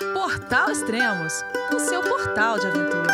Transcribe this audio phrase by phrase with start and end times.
[0.00, 3.12] Portal Extremos, o seu portal de aventura.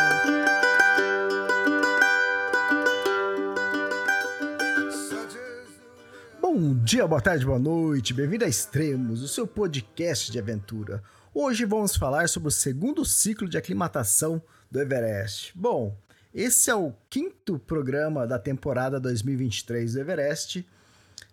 [6.41, 11.03] Bom dia, boa tarde, boa noite, bem-vindo a Extremos, o seu podcast de aventura.
[11.33, 14.41] Hoje vamos falar sobre o segundo ciclo de aclimatação
[14.71, 15.51] do Everest.
[15.53, 15.93] Bom,
[16.33, 20.65] esse é o quinto programa da temporada 2023 do Everest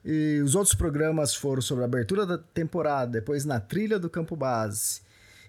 [0.05, 4.34] e os outros programas foram sobre a abertura da temporada, depois na trilha do campo
[4.34, 5.05] base.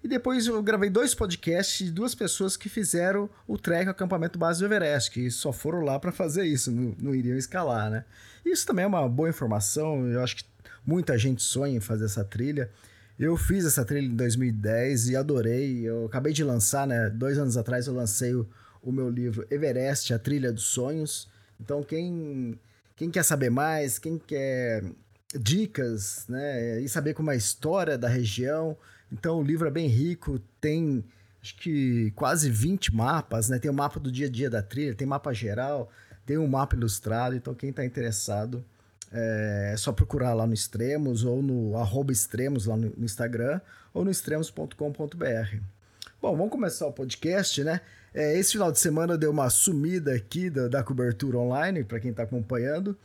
[0.05, 4.59] E depois eu gravei dois podcasts de duas pessoas que fizeram o trek acampamento base
[4.59, 8.05] do Everest, que só foram lá para fazer isso, não, não, iriam escalar, né?
[8.45, 10.43] Isso também é uma boa informação, eu acho que
[10.85, 12.69] muita gente sonha em fazer essa trilha.
[13.17, 15.89] Eu fiz essa trilha em 2010 e adorei.
[15.89, 17.09] Eu acabei de lançar, né?
[17.09, 18.47] Dois anos atrás eu lancei o,
[18.83, 21.27] o meu livro Everest, a Trilha dos Sonhos.
[21.59, 22.59] Então, quem
[22.95, 24.83] quem quer saber mais, quem quer
[25.33, 28.77] dicas, né, e saber como é a história da região.
[29.17, 31.03] Então o livro é bem rico, tem
[31.41, 33.57] acho que quase 20 mapas, né?
[33.57, 35.89] Tem o mapa do dia a dia da trilha, tem mapa geral,
[36.25, 38.63] tem um mapa ilustrado, então quem está interessado
[39.11, 43.61] é, é só procurar lá no Extremos ou no arroba Extremos lá no, no Instagram
[43.93, 45.57] ou no extremos.com.br.
[46.21, 47.79] Bom, vamos começar o podcast, né?
[48.13, 52.11] É, esse final de semana deu uma sumida aqui da, da cobertura online, para quem
[52.11, 52.97] está acompanhando.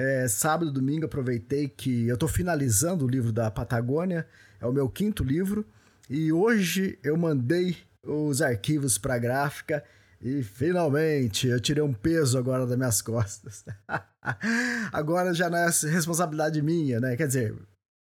[0.00, 4.28] É, sábado, domingo, aproveitei que eu estou finalizando o livro da Patagônia,
[4.60, 5.66] é o meu quinto livro,
[6.08, 9.82] e hoje eu mandei os arquivos para a gráfica
[10.22, 13.64] e finalmente eu tirei um peso agora das minhas costas.
[14.92, 17.16] agora já não é responsabilidade minha, né?
[17.16, 17.56] Quer dizer,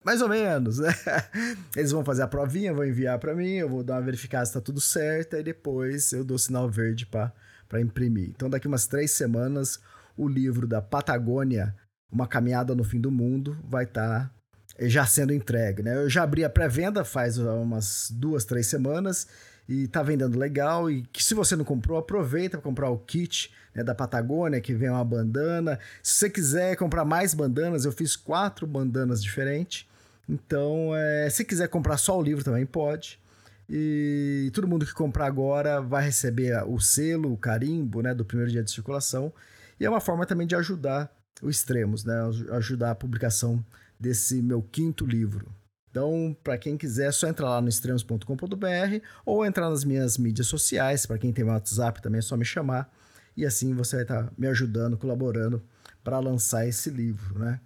[0.02, 0.94] mais ou menos, né?
[1.76, 4.54] Eles vão fazer a provinha, vão enviar para mim, eu vou dar uma verificada se
[4.54, 8.30] tá tudo certo, e depois eu dou sinal verde para imprimir.
[8.30, 9.78] Então, daqui umas três semanas,
[10.16, 11.74] o livro da Patagônia,
[12.12, 14.30] Uma Caminhada no Fim do Mundo, vai estar tá
[14.78, 15.96] já sendo entregue, né?
[15.96, 19.26] Eu já abri a pré-venda faz umas duas, três semanas
[19.68, 20.90] e tá vendendo legal.
[20.90, 24.74] E que se você não comprou, aproveita para comprar o kit né, da Patagônia, que
[24.74, 25.78] vem uma bandana.
[26.02, 29.86] Se você quiser comprar mais bandanas, eu fiz quatro bandanas diferentes.
[30.28, 33.20] Então, é, se quiser comprar só o livro também pode.
[33.68, 38.50] E todo mundo que comprar agora vai receber o selo, o carimbo, né, do primeiro
[38.50, 39.32] dia de circulação.
[39.78, 41.10] E é uma forma também de ajudar
[41.42, 42.14] o Extremos, né,
[42.52, 43.64] ajudar a publicação
[43.98, 45.52] desse meu quinto livro.
[45.90, 50.46] Então, para quem quiser, é só entrar lá no extremos.com.br ou entrar nas minhas mídias
[50.46, 51.04] sociais.
[51.04, 52.90] Para quem tem WhatsApp também é só me chamar.
[53.36, 55.62] E assim você vai estar tá me ajudando, colaborando
[56.02, 57.60] para lançar esse livro, né?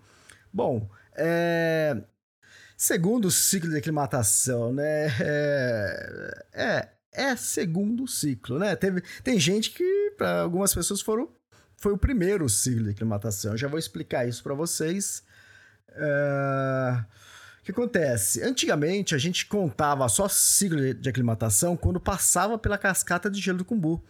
[0.53, 2.03] Bom, é,
[2.77, 5.07] Segundo ciclo de aclimatação, né?
[5.19, 8.77] É, é, é segundo ciclo, né?
[8.77, 11.31] Teve, tem gente que, para algumas pessoas, foram,
[11.77, 13.53] foi o primeiro ciclo de aclimatação.
[13.53, 15.23] Eu já vou explicar isso para vocês.
[15.91, 17.05] É,
[17.61, 18.43] o que acontece?
[18.43, 23.65] Antigamente, a gente contava só ciclo de aclimatação quando passava pela cascata de gelo do
[23.65, 24.03] Cumbu.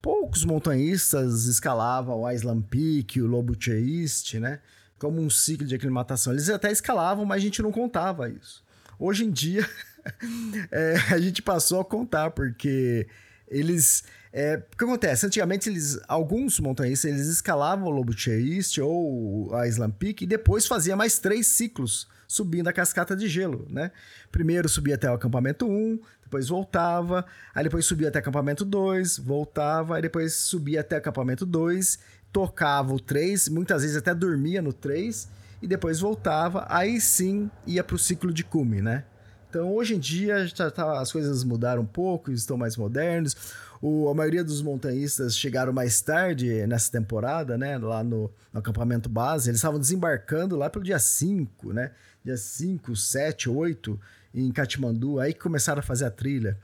[0.00, 4.60] Poucos montanhistas escalavam o Island Peak, o Lobo East, né?
[5.02, 6.32] como um ciclo de aclimatação.
[6.32, 8.62] Eles até escalavam, mas a gente não contava isso.
[9.00, 9.68] Hoje em dia,
[10.70, 13.08] é, a gente passou a contar, porque
[13.48, 14.04] eles.
[14.32, 15.26] É, o que acontece?
[15.26, 20.66] Antigamente, eles, alguns montanhistas eles escalavam o Lobo East ou a Island Peak e depois
[20.66, 23.90] fazia mais três ciclos subindo a cascata de gelo, né?
[24.30, 29.18] Primeiro subia até o acampamento 1, depois voltava, aí depois subia até o acampamento 2,
[29.18, 31.98] voltava, aí depois subia até o acampamento 2
[32.32, 35.28] tocava o 3, muitas vezes até dormia no 3
[35.60, 39.04] e depois voltava, aí sim ia para o ciclo de cume, né?
[39.52, 43.36] Então hoje em dia já tá, as coisas mudaram um pouco, estão mais modernos.
[43.82, 47.76] O, a maioria dos montanhistas chegaram mais tarde nessa temporada, né?
[47.76, 49.50] Lá no, no acampamento base.
[49.50, 51.90] Eles estavam desembarcando lá pelo dia 5, né?
[52.24, 54.00] Dia 5, 7, 8
[54.34, 56.58] em Katmandu, aí que começaram a fazer a trilha.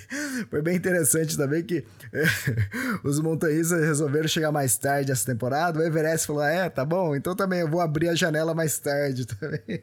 [0.50, 1.84] Foi bem interessante também que
[3.02, 5.78] os montanhistas resolveram chegar mais tarde essa temporada.
[5.78, 9.24] O Everest falou: é, tá bom, então também eu vou abrir a janela mais tarde
[9.26, 9.82] também.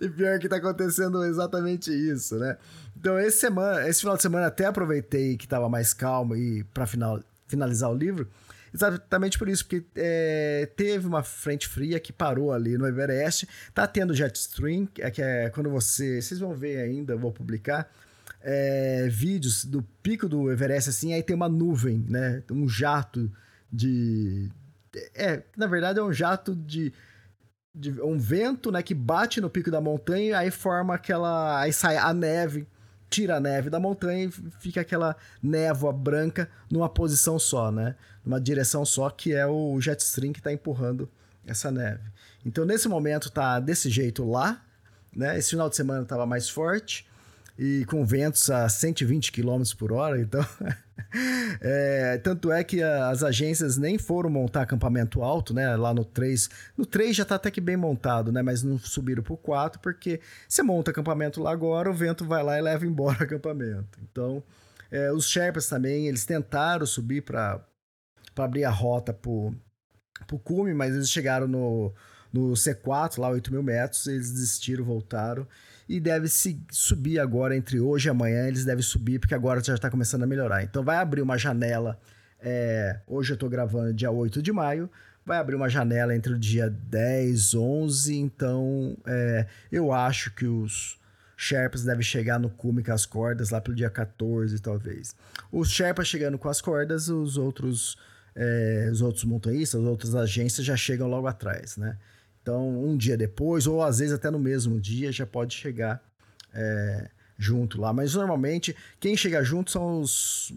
[0.00, 2.56] e pior que tá acontecendo exatamente isso, né?
[2.96, 6.86] Então, esse, semana, esse final de semana até aproveitei que tava mais calmo e para
[6.86, 8.28] final, finalizar o livro.
[8.74, 13.46] Exatamente por isso, porque é, teve uma frente fria que parou ali no Everest.
[13.74, 16.20] Tá tendo jet stream, é, que é quando você.
[16.20, 17.90] Vocês vão ver ainda, vou publicar.
[18.40, 22.42] É, vídeos do pico do Everest, assim, aí tem uma nuvem, né?
[22.50, 23.30] Um jato
[23.70, 24.50] de.
[25.14, 26.92] É, na verdade é um jato de,
[27.74, 31.96] de, um vento, né, que bate no pico da montanha, aí forma aquela, aí sai
[31.96, 32.66] a neve
[33.12, 37.94] tira a neve da montanha e fica aquela névoa branca numa posição só, né?
[38.24, 41.10] Numa direção só, que é o jet stream que está empurrando
[41.46, 42.02] essa neve.
[42.44, 44.62] Então, nesse momento, tá desse jeito lá,
[45.14, 45.38] né?
[45.38, 47.06] Esse final de semana estava mais forte.
[47.58, 50.44] e com ventos a 120 km por hora, então.
[51.60, 55.76] é, tanto é que as agências nem foram montar acampamento alto, né?
[55.76, 56.48] Lá no 3.
[56.76, 58.40] No 3 já tá até que bem montado, né?
[58.40, 62.58] Mas não subiram pro 4, porque você monta acampamento lá agora, o vento vai lá
[62.58, 63.98] e leva embora o acampamento.
[64.10, 64.42] Então,
[64.90, 67.60] é, os Sherpas também, eles tentaram subir para
[68.36, 69.54] abrir a rota pro,
[70.26, 71.92] pro cume, mas eles chegaram no,
[72.32, 75.46] no C4, lá 8 mil metros, eles desistiram, voltaram
[75.88, 78.46] e deve se subir agora entre hoje e amanhã.
[78.46, 80.62] Eles devem subir porque agora já está começando a melhorar.
[80.62, 81.98] Então vai abrir uma janela.
[82.40, 84.90] É, hoje eu estou gravando dia 8 de maio.
[85.24, 88.16] Vai abrir uma janela entre o dia 10, 11.
[88.16, 90.98] Então é, eu acho que os
[91.36, 95.14] Sherpas devem chegar no cume com as cordas lá pelo dia 14, talvez.
[95.50, 97.98] Os Sherpas chegando com as cordas, os outros.
[98.34, 101.98] É, os outros montanhistas, as outras agências já chegam logo atrás, né?
[102.42, 106.02] Então, um dia depois, ou às vezes até no mesmo dia, já pode chegar
[106.52, 107.92] é, junto lá.
[107.92, 110.52] Mas normalmente, quem chega junto são os,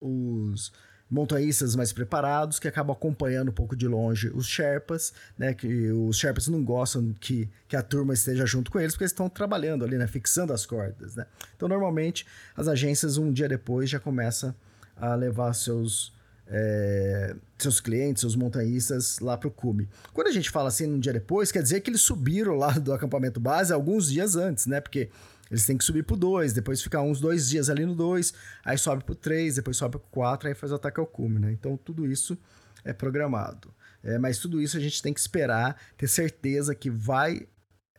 [0.00, 0.72] os
[1.10, 5.54] montanhistas mais preparados que acabam acompanhando um pouco de longe os Sherpas, né?
[5.54, 9.12] Que os Sherpas não gostam que, que a turma esteja junto com eles, porque eles
[9.12, 10.06] estão trabalhando ali, né?
[10.06, 11.26] Fixando as cordas, né?
[11.56, 12.26] Então, normalmente,
[12.56, 14.54] as agências, um dia depois, já começam
[14.96, 16.12] a levar seus
[16.48, 19.88] é, seus clientes, seus montanhistas lá para o cume.
[20.12, 22.92] Quando a gente fala assim um dia depois, quer dizer que eles subiram lá do
[22.92, 24.80] acampamento base alguns dias antes, né?
[24.80, 25.10] Porque
[25.50, 28.32] eles têm que subir pro 2, depois ficar uns dois dias ali no 2,
[28.64, 31.52] aí sobe pro 3, depois sobe pro 4, aí faz o ataque ao cume, né?
[31.52, 32.36] Então tudo isso
[32.84, 33.72] é programado.
[34.02, 37.46] É, mas tudo isso a gente tem que esperar, ter certeza que vai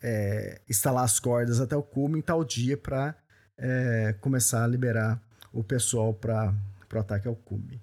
[0.02, 3.16] é, instalar as cordas até o cume em tal dia para
[3.58, 5.22] é, começar a liberar
[5.52, 6.54] o pessoal para
[6.94, 7.82] o ataque ao cume.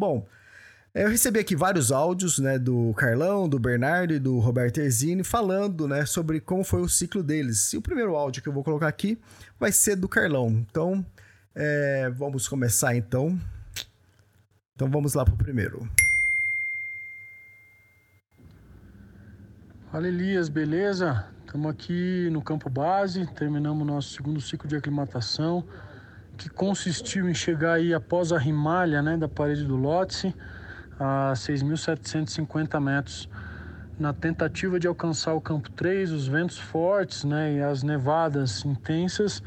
[0.00, 0.26] Bom,
[0.94, 5.86] eu recebi aqui vários áudios, né, do Carlão, do Bernardo e do Roberto Erzini falando,
[5.86, 7.74] né, sobre como foi o ciclo deles.
[7.74, 9.20] E o primeiro áudio que eu vou colocar aqui
[9.58, 10.48] vai ser do Carlão.
[10.48, 11.04] Então,
[11.54, 13.38] é, vamos começar então.
[14.74, 15.86] Então vamos lá pro primeiro.
[19.92, 21.26] Fala Elias, beleza?
[21.44, 25.62] Estamos aqui no campo base, terminamos nosso segundo ciclo de aclimatação
[26.40, 30.34] que consistiu em chegar aí após a rimalha né, da parede do Lotse
[30.98, 33.28] a 6.750 metros.
[33.98, 39.42] Na tentativa de alcançar o campo 3, os ventos fortes né, e as nevadas intensas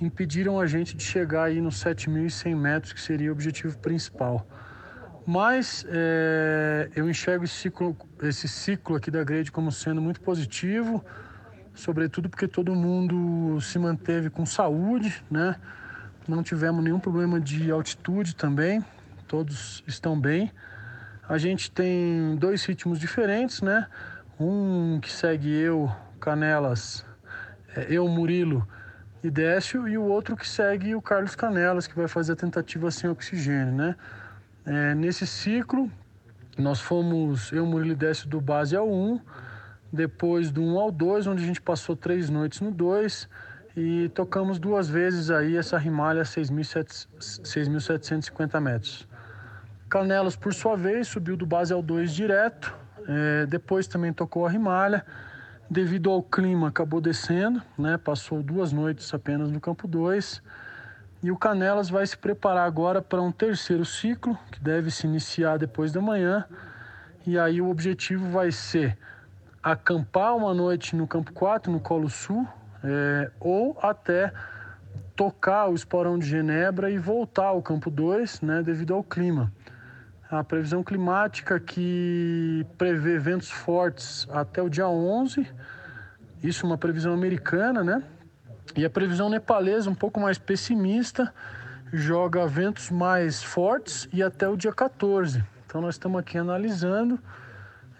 [0.00, 4.46] impediram a gente de chegar aí nos 7.100 metros, que seria o objetivo principal.
[5.26, 11.04] Mas é, eu enxergo esse ciclo, esse ciclo aqui da grade como sendo muito positivo,
[11.74, 15.56] sobretudo porque todo mundo se manteve com saúde, né?
[16.36, 18.84] Não tivemos nenhum problema de altitude também,
[19.26, 20.50] todos estão bem.
[21.28, 23.86] A gente tem dois ritmos diferentes, né?
[24.38, 27.04] Um que segue eu, Canelas,
[27.76, 28.66] é, eu, Murilo
[29.22, 32.90] e Décio, e o outro que segue o Carlos Canelas, que vai fazer a tentativa
[32.90, 33.96] sem oxigênio, né?
[34.66, 35.90] É, nesse ciclo,
[36.58, 39.20] nós fomos, eu, Murilo e Décio, do base ao 1,
[39.92, 43.28] depois do 1 ao 2, onde a gente passou três noites no 2,
[43.76, 49.06] e tocamos duas vezes aí essa rimalha a 6.750 metros.
[49.88, 52.76] Canelas, por sua vez, subiu do base ao 2 direto,
[53.08, 55.06] é, depois também tocou a rimalha,
[55.68, 60.42] devido ao clima acabou descendo, né, passou duas noites apenas no campo 2,
[61.22, 65.58] e o Canelas vai se preparar agora para um terceiro ciclo, que deve se iniciar
[65.58, 66.46] depois da manhã,
[67.26, 68.96] e aí o objetivo vai ser
[69.62, 72.48] acampar uma noite no campo 4, no Colo Sul,
[72.82, 74.32] é, ou até
[75.14, 79.52] tocar o esporão de Genebra e voltar ao campo 2, né, devido ao clima.
[80.30, 85.46] A previsão climática que prevê ventos fortes até o dia 11,
[86.42, 88.02] isso é uma previsão americana, né?
[88.76, 91.34] E a previsão nepalesa, um pouco mais pessimista,
[91.92, 95.44] joga ventos mais fortes e até o dia 14.
[95.66, 97.18] Então nós estamos aqui analisando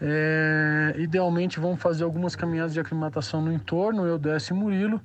[0.00, 5.00] é, idealmente vamos fazer algumas caminhadas de aclimatação no entorno, eu, Décio e Murilo,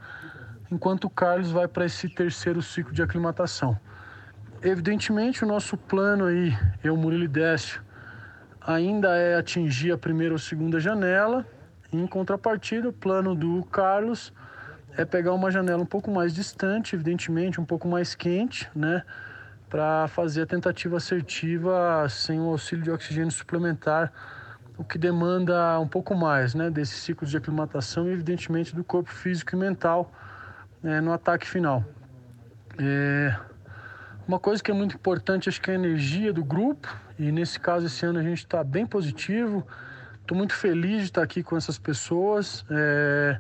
[0.71, 3.77] enquanto o Carlos vai para esse terceiro ciclo de aclimatação.
[4.61, 7.83] Evidentemente, o nosso plano aí, eu, Murilo e Décio,
[8.61, 11.45] ainda é atingir a primeira ou segunda janela.
[11.91, 14.33] Em contrapartida, o plano do Carlos
[14.97, 19.03] é pegar uma janela um pouco mais distante, evidentemente, um pouco mais quente, né?
[19.69, 24.11] Para fazer a tentativa assertiva sem o auxílio de oxigênio suplementar
[24.77, 29.09] o que demanda um pouco mais né, desse ciclo de aclimatação e, evidentemente, do corpo
[29.09, 30.11] físico e mental
[30.81, 31.83] né, no ataque final.
[32.77, 33.35] É...
[34.27, 37.59] Uma coisa que é muito importante, acho que é a energia do grupo, e nesse
[37.59, 39.65] caso, esse ano a gente está bem positivo.
[40.19, 42.65] Estou muito feliz de estar aqui com essas pessoas.
[42.69, 43.39] É...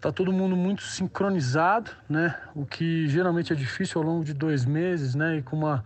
[0.00, 2.34] Tá todo mundo muito sincronizado, né?
[2.56, 5.36] O que geralmente é difícil ao longo de dois meses, né?
[5.36, 5.84] E com uma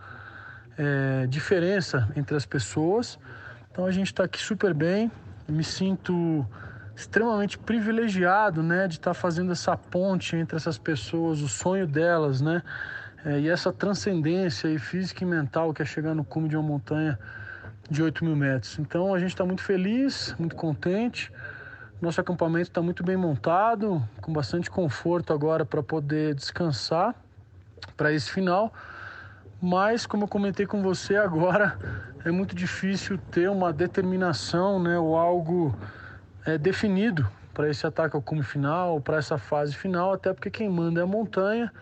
[0.75, 3.19] é, diferença entre as pessoas.
[3.77, 5.11] Então a gente está aqui super bem.
[5.47, 6.43] Me sinto
[6.95, 8.87] extremamente privilegiado, né?
[8.87, 12.63] De estar tá fazendo essa ponte entre essas pessoas, o sonho delas, né?
[13.23, 16.67] É, e essa transcendência e física e mental que é chegar no cume de uma
[16.67, 17.19] montanha
[17.87, 18.79] de 8 mil metros.
[18.79, 21.31] Então a gente está muito feliz, muito contente.
[22.01, 27.13] Nosso acampamento está muito bem montado, com bastante conforto agora para poder descansar
[27.95, 28.73] para esse final.
[29.61, 31.77] Mas, como eu comentei com você agora,
[32.23, 35.75] é muito difícil ter uma determinação né, ou algo
[36.45, 40.69] é, definido para esse ataque ao cume final, para essa fase final, até porque quem
[40.69, 41.73] manda é a montanha.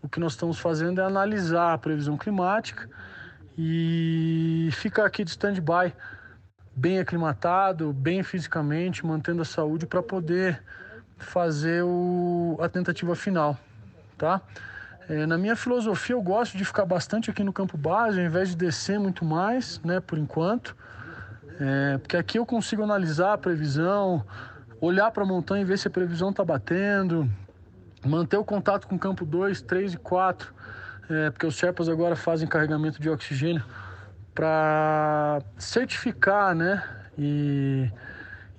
[0.00, 2.88] O que nós estamos fazendo é analisar a previsão climática
[3.58, 5.92] e ficar aqui de stand-by
[6.74, 10.62] bem aclimatado, bem fisicamente, mantendo a saúde para poder
[11.18, 13.58] fazer o, a tentativa final,
[14.16, 14.40] tá?
[15.08, 18.50] É, na minha filosofia, eu gosto de ficar bastante aqui no campo base, ao invés
[18.50, 20.76] de descer muito mais, né, por enquanto,
[21.58, 24.22] é, porque aqui eu consigo analisar a previsão,
[24.80, 27.28] olhar para a montanha e ver se a previsão está batendo,
[28.04, 30.52] manter o contato com o campo 2, 3 e 4,
[31.08, 33.64] é, porque os Sherpas agora fazem carregamento de oxigênio
[34.34, 36.84] para certificar, né?
[37.18, 37.90] E,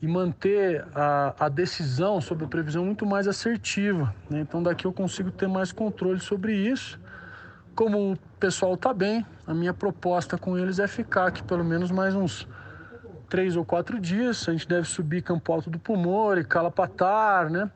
[0.02, 4.14] e manter a, a, decisão sobre a previsão muito mais assertiva.
[4.30, 4.40] Né?
[4.40, 7.00] Então daqui eu consigo ter mais controle sobre isso.
[7.76, 11.92] Como o pessoal está bem, a minha proposta com eles é ficar aqui pelo menos
[11.92, 12.48] mais uns
[13.30, 14.48] três ou quatro dias.
[14.48, 17.70] A gente deve subir Campo Alto do Pumor e Calapatar, né?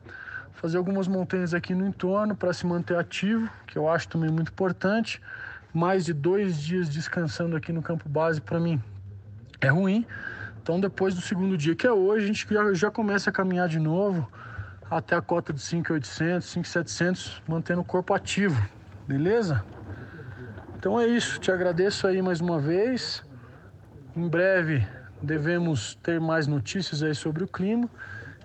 [0.53, 4.51] Fazer algumas montanhas aqui no entorno para se manter ativo, que eu acho também muito
[4.51, 5.21] importante
[5.73, 8.79] mais de dois dias descansando aqui no campo base para mim
[9.59, 10.05] é ruim.
[10.63, 13.67] Então depois do segundo dia, que é hoje, a gente já, já começa a caminhar
[13.67, 14.31] de novo
[14.89, 18.65] até a cota de 5.800, 5.700, mantendo o corpo ativo,
[19.05, 19.61] beleza?
[20.77, 23.21] Então é isso, te agradeço aí mais uma vez.
[24.15, 24.87] Em breve
[25.21, 27.89] devemos ter mais notícias aí sobre o clima.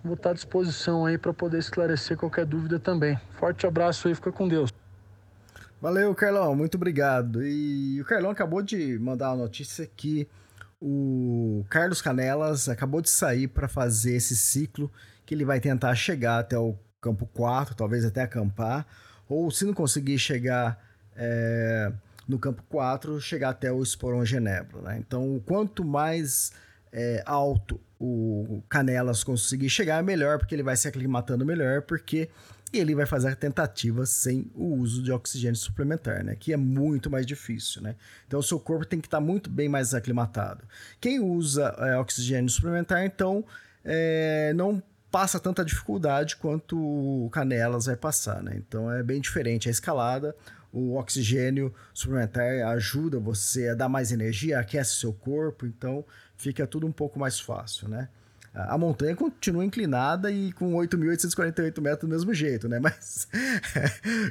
[0.02, 3.16] Vou estar à disposição aí para poder esclarecer qualquer dúvida também.
[3.38, 4.72] Forte abraço aí, fica com Deus.
[5.80, 7.46] Valeu, Carlão, muito obrigado.
[7.46, 10.26] E o Carlão acabou de mandar uma notícia que
[10.80, 14.90] o Carlos Canelas acabou de sair para fazer esse ciclo
[15.26, 18.86] que ele vai tentar chegar até o campo 4, talvez até acampar,
[19.28, 20.82] ou se não conseguir chegar
[21.16, 21.92] é,
[22.26, 24.80] no campo 4, chegar até o Esporão Genebra.
[24.82, 24.98] Né?
[24.98, 26.52] Então, quanto mais
[26.92, 32.28] é, alto o Canelas conseguir chegar, melhor, porque ele vai se aclimatando melhor, porque
[32.72, 36.36] ele vai fazer a tentativa sem o uso de oxigênio suplementar, né?
[36.38, 37.94] Que é muito mais difícil, né?
[38.26, 40.64] Então o seu corpo tem que estar tá muito bem mais aclimatado.
[41.00, 43.44] Quem usa é, oxigênio suplementar, então,
[43.84, 48.54] é, não passa tanta dificuldade quanto o Canelas vai passar, né?
[48.56, 50.36] Então é bem diferente a escalada.
[50.70, 56.04] O oxigênio suplementar ajuda você a dar mais energia, aquece seu corpo, então
[56.36, 58.08] fica tudo um pouco mais fácil, né?
[58.54, 62.78] A montanha continua inclinada e com 8.848 metros do mesmo jeito, né?
[62.82, 63.28] Mas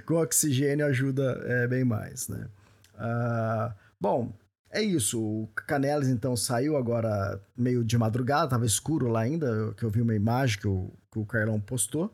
[0.05, 2.47] com oxigênio ajuda é, bem mais, né?
[2.95, 4.33] Uh, bom,
[4.71, 5.21] é isso.
[5.21, 10.01] O Canelas, então, saiu agora meio de madrugada, tava escuro lá ainda, que eu vi
[10.01, 12.13] uma imagem que o, que o Carlão postou.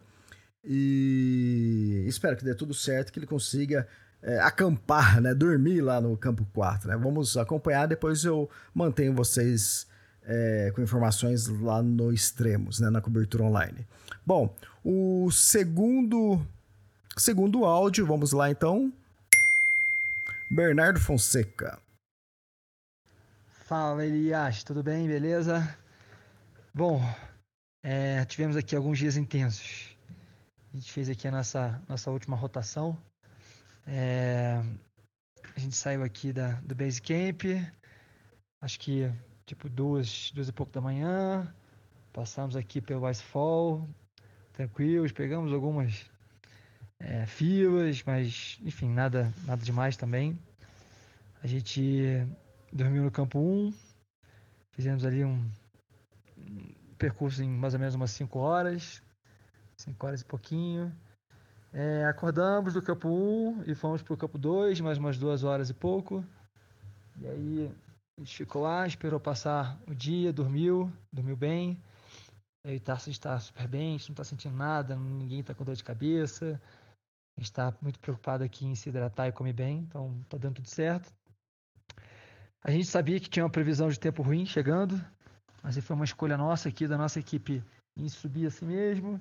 [0.63, 3.87] E espero que dê tudo certo, que ele consiga
[4.21, 5.33] é, acampar, né?
[5.33, 6.97] Dormir lá no campo 4, né?
[6.97, 9.87] Vamos acompanhar, depois eu mantenho vocês
[10.25, 13.85] é, com informações lá no Extremos, né, na cobertura online.
[14.25, 16.45] Bom, o segundo,
[17.17, 18.91] segundo áudio, vamos lá então.
[20.49, 21.79] Bernardo Fonseca.
[23.65, 25.07] Fala Elias, tudo bem?
[25.07, 25.77] Beleza?
[26.73, 27.01] Bom,
[27.81, 29.95] é, tivemos aqui alguns dias intensos.
[30.73, 32.97] A gente fez aqui a nossa, nossa última rotação.
[33.85, 34.63] É,
[35.55, 37.43] a gente saiu aqui da, do Base Camp.
[38.61, 39.11] Acho que
[39.53, 41.47] tipo duas, duas e pouco da manhã.
[42.11, 43.87] Passamos aqui pelo Icefall,
[44.51, 46.09] tranquilos, pegamos algumas
[46.99, 50.37] é, filas, mas enfim, nada, nada demais também.
[51.43, 52.25] A gente
[52.71, 53.73] dormiu no campo 1,
[54.71, 55.49] fizemos ali um,
[56.97, 59.01] percurso em mais ou menos umas 5 horas,
[59.77, 60.91] 5 horas e pouquinho.
[61.71, 65.69] É, acordamos do campo 1 e fomos para o campo 2, mais umas duas horas
[65.69, 66.23] e pouco.
[67.19, 67.71] E aí
[68.17, 71.81] a gente ficou lá, esperou passar o dia, dormiu, dormiu bem.
[72.65, 75.63] Aí o Tarso está super bem, a gente não está sentindo nada, ninguém está com
[75.63, 76.61] dor de cabeça.
[77.35, 80.55] A gente está muito preocupado aqui em se hidratar e comer bem, então está dando
[80.55, 81.11] tudo certo.
[82.63, 84.95] A gente sabia que tinha uma previsão de tempo ruim chegando,
[85.61, 87.63] mas foi uma escolha nossa aqui, da nossa equipe,
[87.97, 89.19] em subir assim mesmo.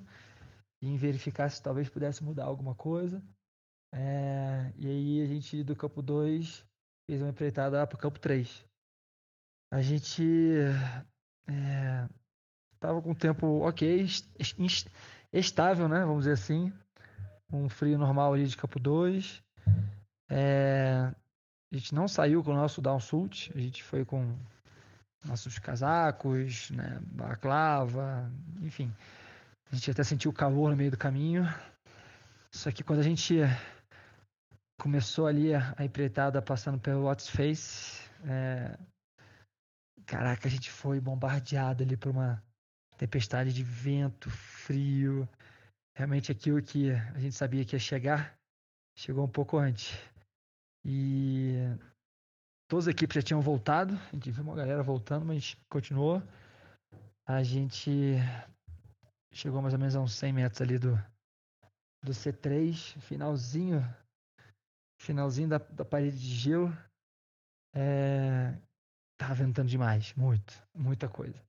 [0.81, 3.21] e em verificar se talvez pudesse mudar alguma coisa.
[3.93, 6.65] É, e aí a gente do campo 2
[7.09, 8.65] fez uma empreitada lá para o campo 3.
[9.73, 10.23] A gente
[11.47, 12.07] é,
[12.79, 14.05] tava com o tempo ok,
[15.33, 16.01] estável, né?
[16.01, 16.71] Vamos dizer assim.
[17.51, 19.41] Um frio normal ali de campo 2.
[20.29, 21.11] É,
[21.71, 24.37] a gente não saiu com o nosso downsult, a gente foi com
[25.25, 28.93] nossos casacos, né, balaclava, enfim.
[29.71, 31.51] A gente até sentiu o calor no meio do caminho.
[32.51, 33.39] Só que quando a gente
[34.79, 38.77] começou ali a empreitada passando pelo What's Face, é...
[40.05, 42.43] caraca, a gente foi bombardeado ali por uma
[42.97, 45.27] tempestade de vento, frio.
[45.95, 48.37] Realmente aquilo que a gente sabia que ia chegar,
[48.97, 49.97] chegou um pouco antes.
[50.85, 51.53] E
[52.67, 56.21] todas as equipes já tinham voltado, a gente viu uma galera voltando, mas continuou.
[57.25, 58.15] A gente
[59.33, 60.95] chegou mais ou menos a uns 100 metros ali do,
[62.03, 63.81] do C3, finalzinho
[65.03, 66.75] finalzinho da, da parede de gelo.
[67.75, 68.55] É,
[69.23, 71.41] tava ventando demais, muito, muita coisa.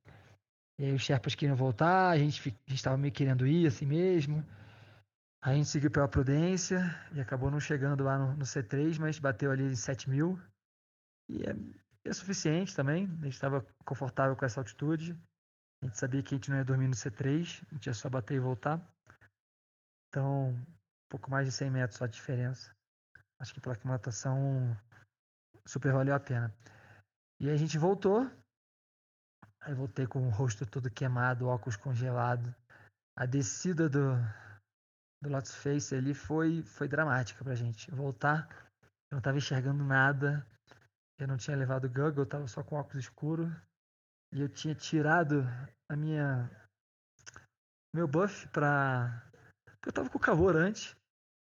[0.79, 3.87] E aí os Sherpas queriam voltar, a gente, a gente tava meio querendo ir assim
[3.87, 4.45] mesmo.
[5.43, 6.81] a gente seguiu pela prudência
[7.13, 10.41] e acabou não chegando lá no, no C3, mas bateu ali em 7 mil.
[11.29, 11.55] E é,
[12.05, 15.19] é suficiente também, a gente estava confortável com essa altitude.
[15.83, 18.09] A gente sabia que a gente não ia dormir no C3, a gente ia só
[18.09, 18.81] bater e voltar.
[20.09, 20.67] Então, um
[21.11, 22.73] pouco mais de 100 metros só de diferença.
[23.41, 24.77] Acho que pela aclimatação
[25.67, 26.55] super valeu a pena.
[27.45, 28.27] E a gente voltou.
[29.61, 32.55] Aí voltei com o rosto todo queimado, óculos congelado.
[33.15, 34.15] A descida do,
[35.23, 37.91] do Lotus Face ali foi, foi dramática pra gente.
[37.91, 38.49] Voltar,
[39.11, 40.47] eu não tava enxergando nada.
[41.19, 43.53] Eu não tinha levado Google, eu tava só com óculos escuros.
[44.33, 45.45] E eu tinha tirado
[45.91, 46.51] a minha
[47.95, 49.23] meu buff pra.
[49.85, 50.97] Eu tava com calor antes.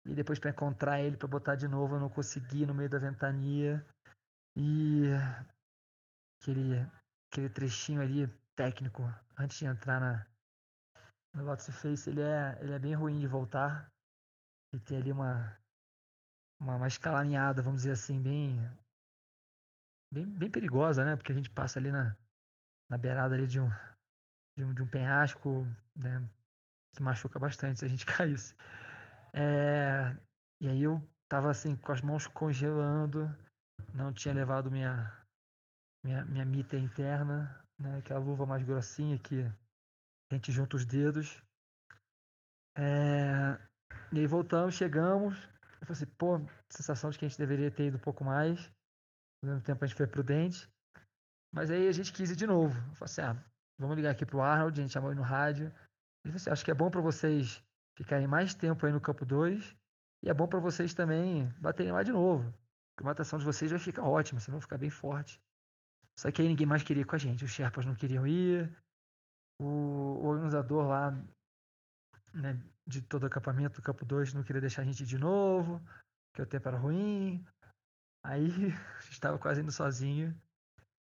[0.05, 2.99] E depois para encontrar ele para botar de novo, eu não consegui no meio da
[2.99, 3.87] ventania.
[4.57, 5.05] E
[6.45, 6.87] aquele,
[7.31, 9.03] aquele trechinho ali técnico,
[9.39, 10.27] antes de entrar na,
[11.35, 13.91] no Lotus Face, ele é, ele é bem ruim de voltar.
[14.73, 15.57] E tem ali uma,
[16.61, 18.61] uma, uma escalaminhada, vamos dizer assim, bem,
[20.13, 21.17] bem, bem perigosa, né?
[21.17, 22.17] Porque a gente passa ali na,
[22.91, 23.71] na beirada ali de um,
[24.57, 26.29] de um, de um penhasco, né?
[26.95, 28.55] Que machuca bastante se a gente caísse.
[29.33, 30.17] É,
[30.61, 33.29] e aí eu tava assim, com as mãos congelando,
[33.93, 35.24] não tinha levado minha,
[36.05, 37.99] minha, minha mita interna, né?
[37.99, 39.43] Aquela luva mais grossinha que
[40.31, 41.43] a gente junta os dedos.
[42.77, 43.59] É,
[44.13, 45.35] e aí voltamos, chegamos.
[45.81, 46.41] Eu falei assim, pô,
[46.71, 48.71] sensação de que a gente deveria ter ido um pouco mais.
[49.43, 50.69] Ao mesmo tempo a gente foi prudente.
[51.53, 52.77] Mas aí a gente quis ir de novo.
[52.77, 53.45] Eu falei assim, ah,
[53.79, 55.67] vamos ligar aqui pro Arnold, a gente chamou ele no rádio.
[55.67, 57.63] Ele falou assim, acho que é bom para vocês
[57.97, 59.75] ficarem mais tempo aí no campo 2.
[60.23, 62.53] E é bom para vocês também baterem lá de novo.
[62.99, 65.41] A matação de vocês vai ficar ótima, vocês vão ficar bem forte.
[66.19, 67.45] Só que aí ninguém mais queria ir com a gente.
[67.45, 68.71] Os Sherpas não queriam ir.
[69.61, 71.11] O, organizador lá
[72.33, 75.81] né, de todo o acampamento do campo 2 não queria deixar a gente de novo,
[76.35, 77.45] que o tempo era ruim.
[78.25, 78.49] Aí
[79.11, 80.35] estava quase indo sozinho.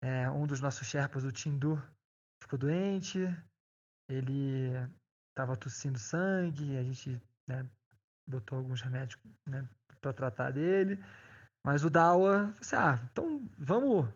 [0.04, 1.82] É, um dos nossos Sherpas, o Tindu,
[2.42, 3.20] ficou doente.
[4.10, 4.72] Ele
[5.36, 7.68] tava tossindo sangue, a gente né,
[8.28, 9.68] botou alguns remédios né,
[10.00, 11.04] para tratar dele.
[11.66, 14.08] Mas o Dawa, assim, ah, então vamos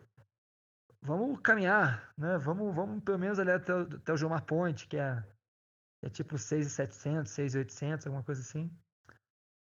[1.02, 2.38] vamos caminhar, né?
[2.38, 5.22] Vamos, vamos pelo menos ali até, até o Gilmar Ponte, que é,
[6.04, 8.70] é tipo 6,700, 6,800, alguma coisa assim.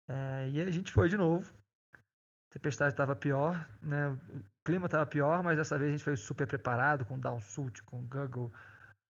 [0.08, 1.52] É, e a gente foi de novo.
[1.94, 4.10] A tempestade estava pior, né?
[4.10, 8.06] O clima estava pior, mas dessa vez a gente foi super preparado, com downsult, com
[8.08, 8.52] Google,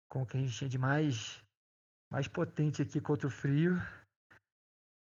[0.09, 1.43] com o que a gente tinha de mais
[2.11, 3.77] mais potente aqui contra o frio.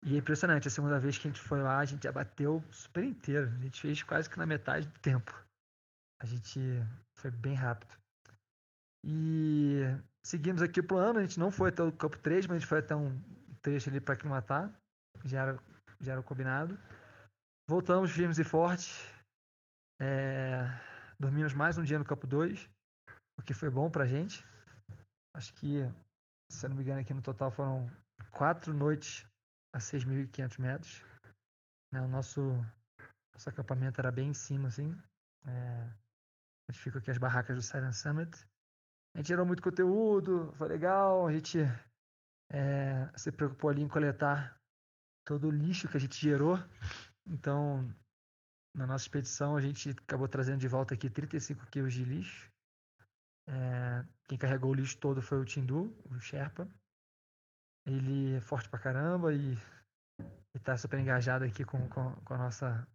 [0.03, 2.63] E é impressionante, a segunda vez que a gente foi lá, a gente já bateu
[2.71, 3.47] super inteiro.
[3.47, 5.31] A gente fez quase que na metade do tempo.
[6.21, 6.59] A gente
[7.17, 7.95] foi bem rápido.
[9.03, 9.81] E
[10.23, 12.69] seguimos aqui o plano, a gente não foi até o campo 3, mas a gente
[12.69, 13.19] foi até um
[13.61, 14.71] trecho ali para aclimatar.
[15.25, 15.59] Já era,
[15.99, 16.77] já era combinado.
[17.67, 19.03] Voltamos firmes e fortes.
[19.99, 20.61] É,
[21.19, 22.69] dormimos mais um dia no campo 2,
[23.39, 24.45] o que foi bom pra gente.
[25.35, 25.81] Acho que
[26.51, 27.89] se eu não me engano, aqui no total foram
[28.31, 29.25] quatro noites
[29.73, 31.03] a 6.500 metros.
[31.91, 32.01] Né?
[32.01, 32.41] O nosso,
[33.33, 34.95] nosso acampamento era bem em cima, assim.
[35.47, 35.89] É,
[36.71, 38.31] gente fica aqui as barracas do Silent Summit.
[39.13, 41.27] A gente gerou muito conteúdo, foi legal.
[41.27, 41.59] A gente
[42.49, 44.57] é, se preocupou ali em coletar
[45.25, 46.57] todo o lixo que a gente gerou.
[47.27, 47.93] Então,
[48.75, 52.49] na nossa expedição, a gente acabou trazendo de volta aqui 35 quilos de lixo.
[53.47, 56.67] É, quem carregou o lixo todo foi o Tindu, o Sherpa.
[57.85, 59.57] Ele é forte pra caramba e
[60.55, 62.49] está super engajado aqui com, com, com a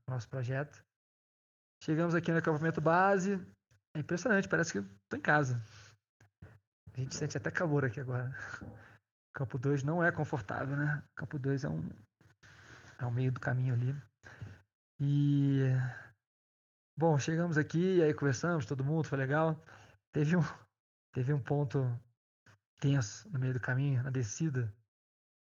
[0.09, 0.83] nosso projeto.
[1.83, 3.37] Chegamos aqui no acampamento base.
[3.97, 5.59] É impressionante, parece que estou em casa.
[6.93, 8.31] A gente sente até calor aqui agora.
[9.35, 11.03] Campo 2 não é confortável, né?
[11.15, 11.89] Campo 2 é um
[12.99, 13.97] é o meio do caminho ali.
[15.01, 15.63] E
[16.95, 19.59] bom, chegamos aqui, aí conversamos, todo mundo, foi legal.
[20.13, 20.43] Teve um
[21.15, 21.79] teve um ponto
[22.79, 24.71] tenso no meio do caminho, na descida.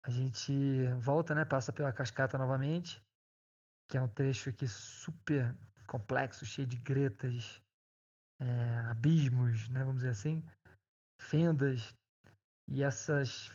[0.03, 3.03] A gente volta, né, passa pela cascata novamente,
[3.87, 5.55] que é um trecho aqui super
[5.87, 7.61] complexo, cheio de gretas,
[8.41, 10.43] é, abismos, né, vamos dizer assim,
[11.21, 11.95] fendas.
[12.69, 13.51] E essas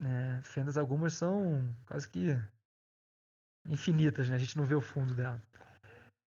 [0.00, 2.36] né, fendas, algumas são quase que
[3.68, 4.36] infinitas, né?
[4.36, 5.40] A gente não vê o fundo dela.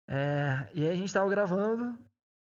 [0.08, 1.98] É, e aí a gente estava gravando,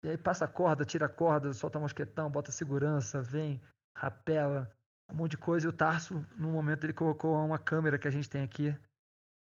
[0.02, 3.60] e aí passa a corda, tira a corda, solta mosquetão, bota segurança, vem,
[3.94, 4.70] rapela,
[5.10, 5.66] um monte de coisa.
[5.66, 8.74] E o Tarso, no momento, ele colocou uma câmera que a gente tem aqui,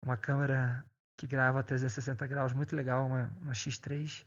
[0.04, 0.84] uma câmera
[1.20, 4.26] que grava 360 graus, muito legal, uma, uma X3.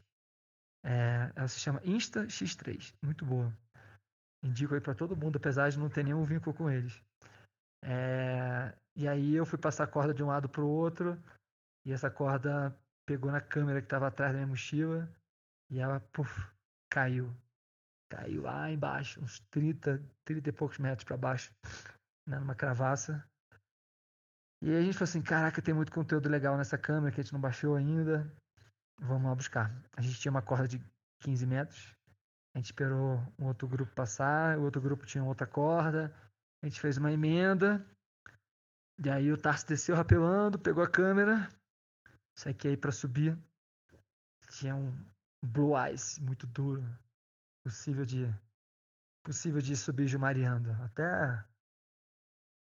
[0.83, 3.53] É, ela se chama Insta X3, muito boa.
[4.43, 6.99] Indico aí para todo mundo, apesar de não ter nenhum vínculo com eles.
[7.83, 11.17] É, e aí eu fui passar a corda de um lado para o outro
[11.85, 12.75] e essa corda
[13.07, 15.09] pegou na câmera que estava atrás da minha mochila
[15.69, 16.47] e ela puff,
[16.91, 17.33] caiu.
[18.09, 21.51] Caiu lá embaixo, uns 30, 30 e poucos metros para baixo,
[22.27, 23.25] né, numa cravaça.
[24.61, 27.23] E aí a gente falou assim: caraca, tem muito conteúdo legal nessa câmera que a
[27.23, 28.31] gente não baixou ainda.
[29.01, 29.71] Vamos lá buscar.
[29.97, 30.79] A gente tinha uma corda de
[31.21, 31.95] 15 metros.
[32.53, 36.13] A gente esperou um outro grupo passar, o outro grupo tinha outra corda.
[36.61, 37.83] A gente fez uma emenda.
[39.03, 41.49] E aí o Tarso desceu rapelando, pegou a câmera.
[42.37, 43.37] Isso aqui aí para subir.
[44.51, 44.93] Tinha um
[45.43, 46.83] blue ice muito duro.
[47.65, 48.27] Possível de
[49.23, 50.71] possível de subir Jumariando.
[50.83, 51.43] Até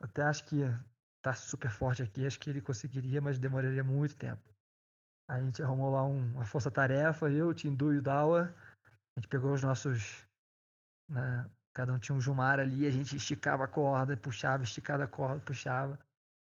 [0.01, 0.61] até acho que
[1.21, 4.41] tá super forte aqui, acho que ele conseguiria, mas demoraria muito tempo.
[5.31, 8.53] A gente arrumou lá um, uma força-tarefa, eu, o Tindu e o Dawa.
[9.15, 10.25] A gente pegou os nossos
[11.09, 15.07] né, Cada um tinha um jumar ali, a gente esticava a corda, puxava, esticava a
[15.07, 15.97] corda, puxava.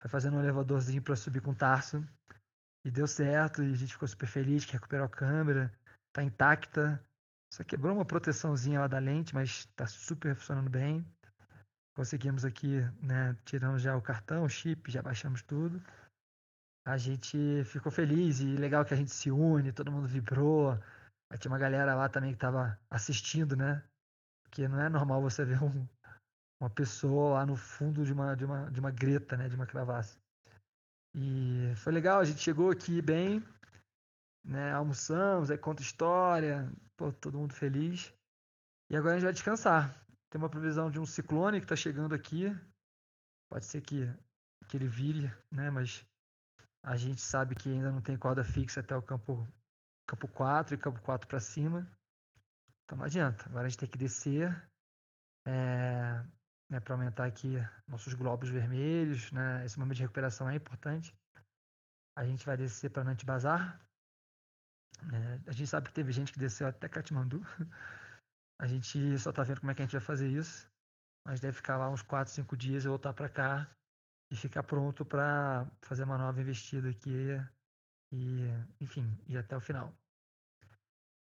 [0.01, 2.03] Foi fazendo um elevadorzinho para subir com o Tarso.
[2.83, 5.71] E deu certo, e a gente ficou super feliz que recuperou a câmera,
[6.11, 6.99] tá intacta.
[7.53, 11.05] Só quebrou uma proteçãozinha lá da lente, mas tá super funcionando bem.
[11.95, 15.79] Conseguimos aqui, né, tiramos já o cartão, o chip, já baixamos tudo.
[16.85, 20.71] A gente ficou feliz e legal que a gente se une, todo mundo vibrou.
[21.29, 23.83] Aí tinha uma galera lá também que tava assistindo, né?
[24.43, 25.87] Porque não é normal você ver um,
[26.59, 29.47] uma pessoa lá no fundo de uma, de uma, de uma greta, né?
[29.47, 30.17] De uma cravaça.
[31.15, 33.43] E foi legal, a gente chegou aqui bem,
[34.43, 34.73] né?
[34.73, 38.11] Almoçamos, aí conta história, pô, todo mundo feliz.
[38.89, 39.93] E agora a gente vai descansar.
[40.29, 42.47] Tem uma previsão de um ciclone que está chegando aqui.
[43.49, 44.05] Pode ser que,
[44.67, 45.69] que ele vire, né?
[45.69, 46.05] Mas
[46.83, 49.47] a gente sabe que ainda não tem corda fixa até o campo,
[50.07, 51.87] campo 4 e campo 4 para cima.
[52.83, 53.45] Então não adianta.
[53.45, 54.49] Agora a gente tem que descer
[55.45, 56.23] é,
[56.69, 57.55] né, para aumentar aqui
[57.87, 59.31] nossos globos vermelhos.
[59.31, 59.63] Né?
[59.63, 61.15] Esse momento de recuperação é importante.
[62.17, 63.79] A gente vai descer para Nantes Bazar.
[65.13, 67.41] É, a gente sabe que teve gente que desceu até Katmandu.
[68.59, 70.69] A gente só está vendo como é que a gente vai fazer isso.
[71.25, 73.67] Mas deve ficar lá uns 4, 5 dias e voltar para cá
[74.31, 77.11] e ficar pronto para fazer uma nova investida aqui
[78.13, 78.47] e,
[78.79, 79.93] enfim, ir até o final.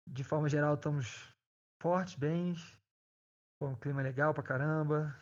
[0.08, 1.34] De forma geral, estamos
[1.80, 2.80] fortes, bens.
[3.58, 5.14] Pô, um clima legal pra caramba.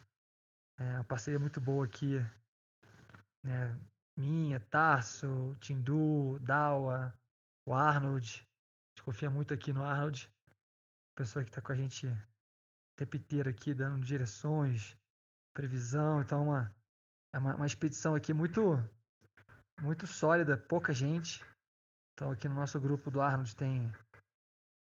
[0.78, 2.18] É, uma parceria muito boa aqui.
[3.42, 3.78] Né?
[4.16, 7.14] Minha, Tarso, Tindu, Dawa,
[7.66, 8.26] o Arnold.
[8.26, 10.30] A gente confia muito aqui no Arnold.
[11.16, 12.16] Pessoa que está com a gente o
[12.96, 14.96] tempo inteiro aqui, dando direções,
[15.54, 16.20] previsão.
[16.20, 16.74] Então, uma,
[17.32, 18.76] é uma, uma expedição aqui muito,
[19.80, 21.44] muito sólida, pouca gente.
[22.14, 23.90] Então, aqui no nosso grupo do Arnold tem,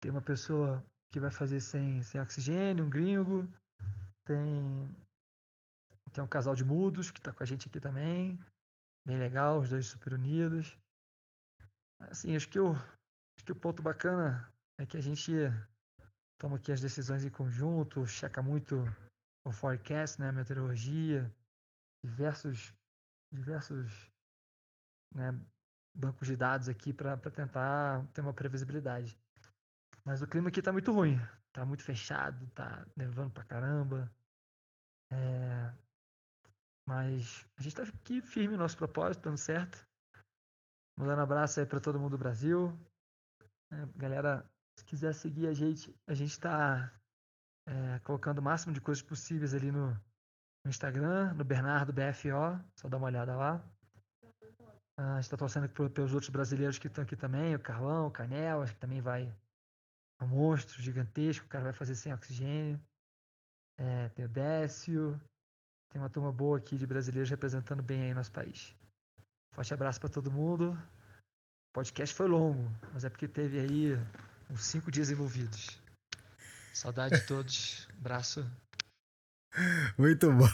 [0.02, 3.48] tem uma pessoa que vai fazer sem, sem oxigênio, um gringo.
[4.26, 4.96] Tem,
[6.12, 8.40] tem um casal de mudos que está com a gente aqui também.
[9.06, 10.78] Bem legal, os dois super unidos.
[12.00, 15.32] Assim, acho que o, acho que o ponto bacana é que a gente
[16.40, 18.84] toma aqui as decisões em conjunto, checa muito
[19.46, 21.32] o forecast, né, a meteorologia,
[22.04, 22.74] diversos,
[23.32, 24.12] diversos
[25.14, 25.32] né,
[25.96, 29.18] bancos de dados aqui para tentar ter uma previsibilidade.
[30.04, 31.18] Mas o clima aqui tá muito ruim.
[31.54, 34.12] Tá muito fechado, tá nevando pra caramba.
[35.12, 35.74] É...
[36.86, 39.88] Mas a gente tá aqui firme no nosso propósito, dando certo.
[40.98, 42.78] Mandando abraço aí pra todo mundo do Brasil.
[43.72, 44.46] É, galera,
[44.78, 46.92] se quiser seguir a gente, a gente tá
[47.68, 50.00] é, colocando o máximo de coisas possíveis ali no,
[50.64, 53.64] no Instagram, no Bernardo BFO, só dá uma olhada lá.
[54.98, 58.12] Ah, a gente está torcendo pelos outros brasileiros que estão aqui também, o Carlão, o
[58.12, 59.34] Canel, acho que também vai.
[60.20, 62.80] É um monstro gigantesco, o cara vai fazer sem oxigênio.
[63.78, 65.20] É, tem o Décio,
[65.90, 68.76] tem uma turma boa aqui de brasileiros representando bem aí nosso país.
[69.54, 70.72] Forte abraço para todo mundo.
[70.72, 73.94] O podcast foi longo, mas é porque teve aí
[74.50, 75.82] uns cinco dias envolvidos.
[76.74, 77.88] Saudade de todos.
[78.00, 78.44] Abraço.
[79.98, 80.48] Muito bom.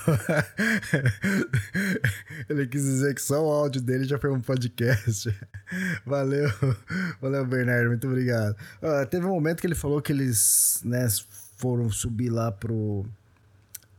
[2.50, 5.34] Ele quis dizer que só o áudio dele já foi um podcast.
[6.06, 6.50] Valeu,
[7.22, 7.88] valeu, Bernardo.
[7.90, 8.56] Muito obrigado.
[8.82, 11.08] Uh, teve um momento que ele falou que eles né,
[11.58, 13.06] foram subir lá pro,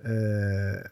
[0.04, 0.90] é,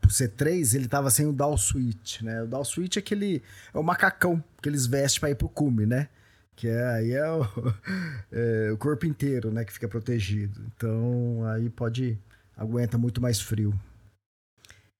[0.00, 2.42] pro C3, ele tava sem o Down Switch, né?
[2.42, 3.42] O Down Switch é aquele.
[3.72, 6.08] É o macacão que eles vestem para ir pro cume, né?
[6.56, 7.46] Que é, aí é o,
[8.32, 9.64] é o corpo inteiro, né?
[9.64, 10.60] Que fica protegido.
[10.74, 12.18] Então aí pode
[12.58, 13.72] aguenta muito mais frio.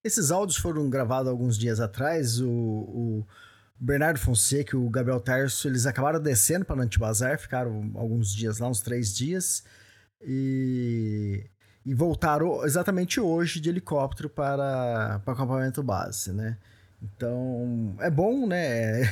[0.04, 2.40] Esses áudios foram gravados alguns dias atrás.
[2.40, 3.26] O, o
[3.78, 8.68] Bernardo Fonseca e o Gabriel Tarso, eles acabaram descendo para Nantibazar, ficaram alguns dias lá,
[8.68, 9.64] uns três dias,
[10.22, 11.44] e,
[11.84, 16.56] e voltaram exatamente hoje de helicóptero para, para o acampamento base, né?
[17.02, 19.02] Então, é bom, né?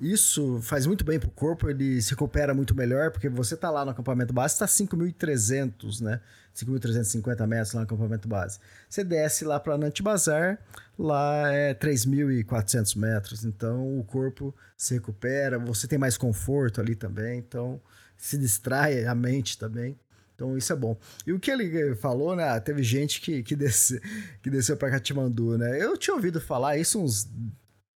[0.00, 3.84] Isso faz muito bem pro corpo, ele se recupera muito melhor, porque você tá lá
[3.84, 6.20] no acampamento base, tá 5.300, né?
[6.54, 8.58] 5.350 metros lá no acampamento base.
[8.88, 10.58] Você desce lá para Nantibazar,
[10.98, 17.38] lá é 3.400 metros, então o corpo se recupera, você tem mais conforto ali também,
[17.38, 17.80] então
[18.16, 19.98] se distrai a mente também.
[20.34, 20.98] Então isso é bom.
[21.26, 22.60] E o que ele falou, né?
[22.60, 24.00] Teve gente que, que, desce,
[24.42, 25.82] que desceu para Katmandu, né?
[25.82, 27.26] Eu tinha ouvido falar isso uns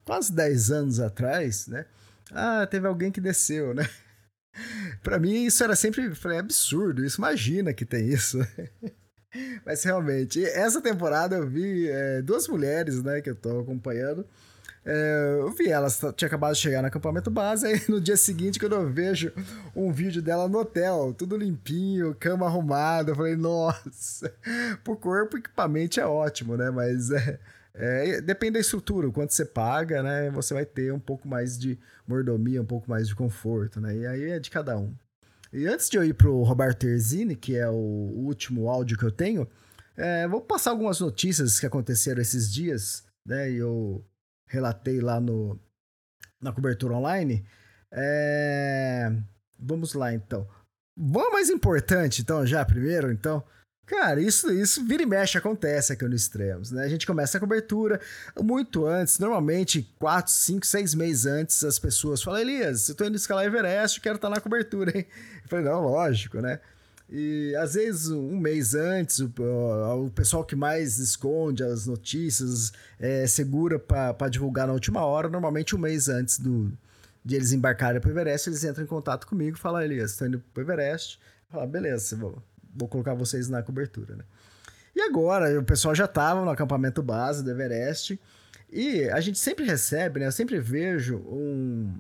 [0.07, 1.85] quase 10 anos atrás, né?
[2.31, 3.89] Ah, teve alguém que desceu, né?
[5.03, 8.39] para mim isso era sempre falei, absurdo, isso imagina que tem isso.
[9.67, 14.25] Mas realmente, essa temporada eu vi é, duas mulheres, né, que eu tô acompanhando.
[14.83, 18.59] É, eu vi elas, tinha acabado de chegar no acampamento base, aí no dia seguinte,
[18.59, 19.33] quando eu vejo
[19.75, 24.33] um vídeo dela no hotel, tudo limpinho, cama arrumada, eu falei, nossa,
[24.85, 26.71] pro corpo equipamento é ótimo, né?
[26.71, 27.39] Mas é,
[27.79, 30.31] é, depende da estrutura, o quanto você paga, né?
[30.31, 33.95] Você vai ter um pouco mais de mordomia, um pouco mais de conforto, né?
[33.95, 34.95] E aí é de cada um.
[35.53, 39.11] E antes de eu ir pro Roberto Terzini, que é o último áudio que eu
[39.11, 39.47] tenho,
[39.95, 43.51] é, vou passar algumas notícias que aconteceram esses dias, né?
[43.51, 44.03] E eu
[44.49, 45.61] relatei lá no,
[46.41, 47.45] na cobertura online.
[47.93, 49.13] É,
[49.59, 50.49] vamos lá, então.
[50.99, 53.45] Vamos mais importante, então, já primeiro, então.
[53.87, 56.83] Cara, isso, isso vira e mexe acontece aqui no Extremos, né?
[56.83, 58.01] A gente começa a cobertura
[58.43, 63.17] muito antes, normalmente 4, 5, 6 meses antes, as pessoas falam, Elias, eu tô indo
[63.17, 65.07] escalar Everest, quero estar tá na cobertura, hein?
[65.41, 66.59] Eu falei, não, lógico, né?
[67.09, 69.31] E às vezes um mês antes, o,
[70.05, 75.77] o pessoal que mais esconde as notícias, é, segura para divulgar na última hora, normalmente
[75.77, 76.73] um mês antes do,
[77.25, 80.27] de eles embarcarem para o Everest, eles entram em contato comigo e falam, Elias, estou
[80.27, 81.21] indo para o Everest.
[81.49, 82.43] Eu falo, beleza, vou
[82.77, 84.25] vou colocar vocês na cobertura, né?
[84.95, 88.19] E agora, o pessoal já estava no acampamento base do Everest.
[88.71, 90.27] E a gente sempre recebe, né?
[90.27, 91.95] Eu sempre vejo um.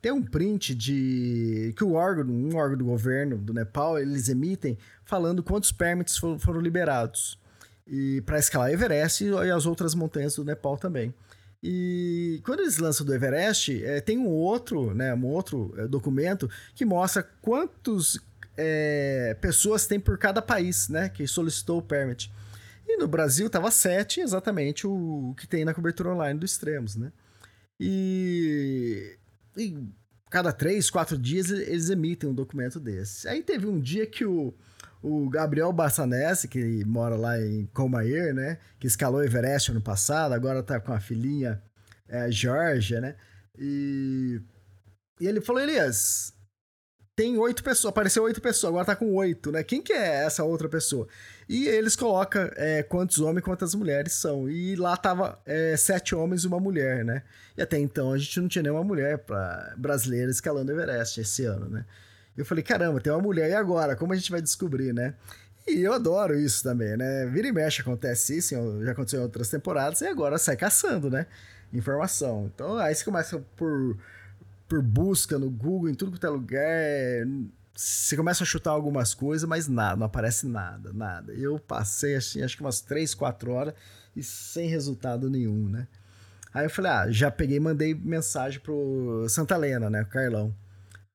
[0.00, 1.72] Tem um print de.
[1.76, 6.38] que o órgão, um órgão do governo do Nepal, eles emitem falando quantos permits foram,
[6.38, 7.38] foram liberados.
[7.86, 11.14] E para escalar Everest e as outras montanhas do Nepal também.
[11.62, 16.48] E quando eles lançam do Everest, é, tem um outro, né, um outro é, documento
[16.74, 18.20] que mostra quantos
[18.56, 21.08] é, pessoas tem por cada país, né?
[21.08, 22.32] Que solicitou o permit.
[22.86, 27.12] E no Brasil tava 7, exatamente o que tem na cobertura online do Extremos, né?
[27.80, 29.16] E,
[29.56, 29.88] e
[30.30, 33.26] cada 3, 4 dias eles emitem um documento desse.
[33.26, 34.54] Aí teve um dia que o,
[35.02, 38.58] o Gabriel Bassanese, que mora lá em Comair, né?
[38.78, 41.62] Que escalou Everest ano passado, agora tá com a filhinha
[42.08, 43.16] é, Georgia, né?
[43.58, 44.40] E,
[45.20, 46.33] e ele falou, Elias,
[47.16, 49.62] tem oito pessoas, apareceu oito pessoas, agora tá com oito, né?
[49.62, 51.06] Quem que é essa outra pessoa?
[51.48, 54.50] E eles colocam é, quantos homens e quantas mulheres são.
[54.50, 57.22] E lá tava é, sete homens e uma mulher, né?
[57.56, 61.68] E até então a gente não tinha nenhuma mulher pra, brasileira escalando Everest esse ano,
[61.68, 61.84] né?
[62.36, 63.94] Eu falei, caramba, tem uma mulher, e agora?
[63.94, 65.14] Como a gente vai descobrir, né?
[65.68, 67.26] E eu adoro isso também, né?
[67.26, 71.26] Vira e mexe acontece isso, já aconteceu em outras temporadas, e agora sai caçando, né?
[71.72, 72.50] Informação.
[72.52, 73.96] Então aí você começa por
[74.68, 77.26] por busca no Google, em tudo que é lugar.
[77.74, 81.32] Você começa a chutar algumas coisas, mas nada, não aparece nada, nada.
[81.32, 83.74] Eu passei assim, acho que umas 3, 4 horas
[84.14, 85.88] e sem resultado nenhum, né?
[86.52, 90.02] Aí eu falei, ah, já peguei mandei mensagem pro Santa Helena, né?
[90.02, 90.54] O Carlão.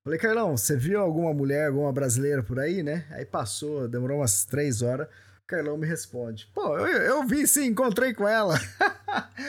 [0.03, 3.05] Falei, Carlão, você viu alguma mulher, alguma brasileira por aí, né?
[3.11, 5.07] Aí passou, demorou umas três horas.
[5.49, 8.55] Carlão me responde: Pô, eu, eu vi sim, encontrei com ela.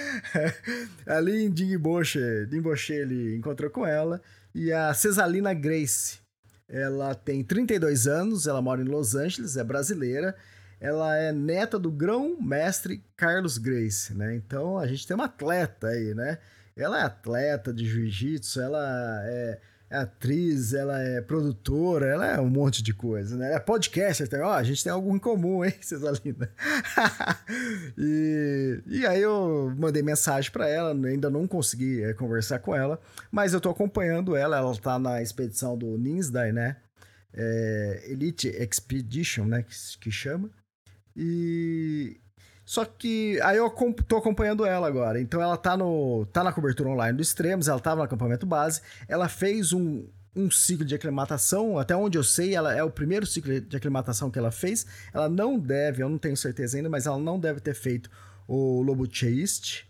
[1.06, 4.20] Ali em Dingboche, Dingboche ele encontrou com ela.
[4.54, 6.18] E a Cesalina Grace,
[6.66, 10.34] ela tem 32 anos, ela mora em Los Angeles, é brasileira.
[10.80, 14.34] Ela é neta do grão-mestre Carlos Grace, né?
[14.34, 16.38] Então a gente tem uma atleta aí, né?
[16.74, 19.60] Ela é atleta de jiu-jitsu, ela é
[19.90, 23.54] é atriz, ela é produtora, ela é um monte de coisa, né?
[23.54, 24.46] É podcaster também.
[24.46, 26.48] Ó, a gente tem algo em comum, hein, Cesalina?
[27.98, 33.00] e, e aí eu mandei mensagem para ela, ainda não consegui é, conversar com ela,
[33.32, 36.76] mas eu tô acompanhando ela, ela tá na expedição do Ninsdai, né?
[37.34, 40.50] É, Elite Expedition, né, que, que chama.
[41.16, 42.20] E,
[42.70, 43.68] só que aí eu
[44.06, 45.20] tô acompanhando ela agora.
[45.20, 48.80] Então ela tá, no, tá na cobertura online do Extremos, ela tava no acampamento base.
[49.08, 50.06] Ela fez um,
[50.36, 54.30] um ciclo de aclimatação, até onde eu sei, ela é o primeiro ciclo de aclimatação
[54.30, 54.86] que ela fez.
[55.12, 58.08] Ela não deve, eu não tenho certeza ainda, mas ela não deve ter feito
[58.46, 59.82] o Lobo Chase.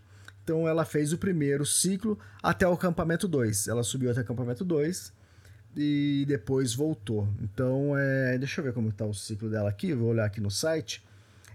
[0.42, 3.68] Então ela fez o primeiro ciclo até o acampamento 2.
[3.68, 5.12] Ela subiu até o acampamento 2
[5.76, 7.28] e depois voltou.
[7.42, 10.50] Então, é, deixa eu ver como está o ciclo dela aqui, vou olhar aqui no
[10.50, 11.09] site.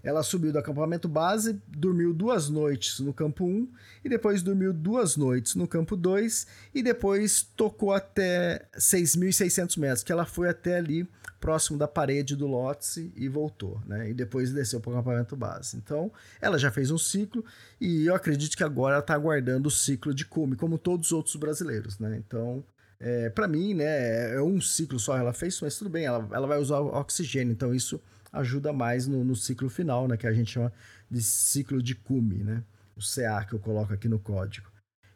[0.05, 3.67] Ela subiu do acampamento base, dormiu duas noites no campo 1
[4.03, 10.11] e depois dormiu duas noites no campo 2 e depois tocou até 6.600 metros, que
[10.11, 14.11] ela foi até ali próximo da parede do Lotse e voltou, né?
[14.11, 15.75] E depois desceu para o acampamento base.
[15.75, 17.43] Então, ela já fez um ciclo
[17.81, 21.11] e eu acredito que agora ela está aguardando o ciclo de cume, como todos os
[21.13, 22.15] outros brasileiros, né?
[22.15, 22.63] Então,
[22.99, 26.45] é, para mim, né, é um ciclo só ela fez, mas tudo bem, ela, ela
[26.45, 27.99] vai usar oxigênio, então isso
[28.35, 30.17] ajuda mais no, no, ciclo final, né?
[30.17, 30.71] Que a gente chama
[31.09, 32.63] de ciclo de cume, né?
[32.95, 34.67] O CA que eu coloco aqui no código.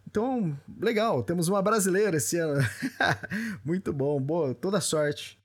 [0.08, 2.62] Então, legal, temos uma brasileira esse ano.
[3.64, 5.40] Muito bom, boa, toda sorte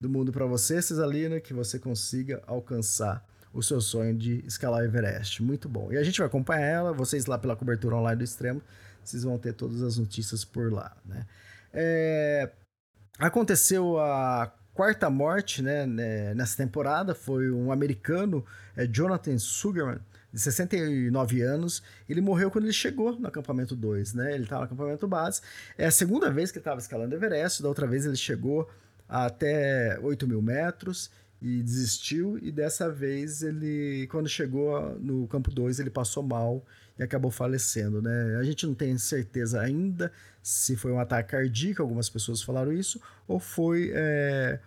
[0.00, 4.84] do mundo para você, Cesalina, que você consiga alcançar o seu sonho de escalar o
[4.84, 5.42] Everest.
[5.42, 5.92] Muito bom.
[5.92, 8.62] E a gente vai acompanhar ela, vocês lá pela cobertura online do Extremo,
[9.02, 11.26] vocês vão ter todas as notícias por lá, né?
[11.72, 12.50] É...
[13.18, 19.98] Aconteceu a quarta morte né, né, nessa temporada foi um americano, é Jonathan Sugarman,
[20.32, 21.82] de 69 anos.
[22.08, 24.34] Ele morreu quando ele chegou no acampamento 2, né?
[24.34, 25.40] Ele estava no acampamento base.
[25.76, 28.70] É a segunda vez que ele estava escalando Everest, da outra vez ele chegou
[29.08, 31.10] até 8 mil metros
[31.42, 32.38] e desistiu.
[32.40, 36.64] E dessa vez ele, quando chegou no campo 2, ele passou mal
[36.98, 38.36] e acabou falecendo, né?
[38.38, 43.00] A gente não tem certeza ainda se foi um ataque cardíaco, algumas pessoas falaram isso,
[43.26, 44.58] ou foi é,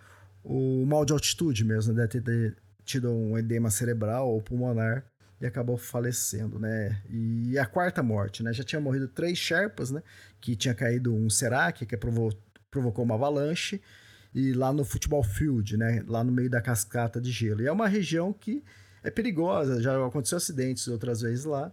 [0.44, 2.06] o mal de altitude mesmo, né?
[2.06, 5.04] deve ter tido um edema cerebral ou pulmonar
[5.40, 7.02] e acabou falecendo, né?
[7.10, 8.52] E a quarta morte, né?
[8.52, 10.00] Já tinha morrido três Sherpas, né?
[10.40, 12.32] Que tinha caído um Serac, que provou,
[12.70, 13.80] provocou uma avalanche,
[14.32, 16.04] e lá no Futebol Field, né?
[16.06, 17.60] Lá no meio da cascata de gelo.
[17.60, 18.62] E é uma região que
[19.02, 21.72] é perigosa, já aconteceu acidentes outras vezes lá.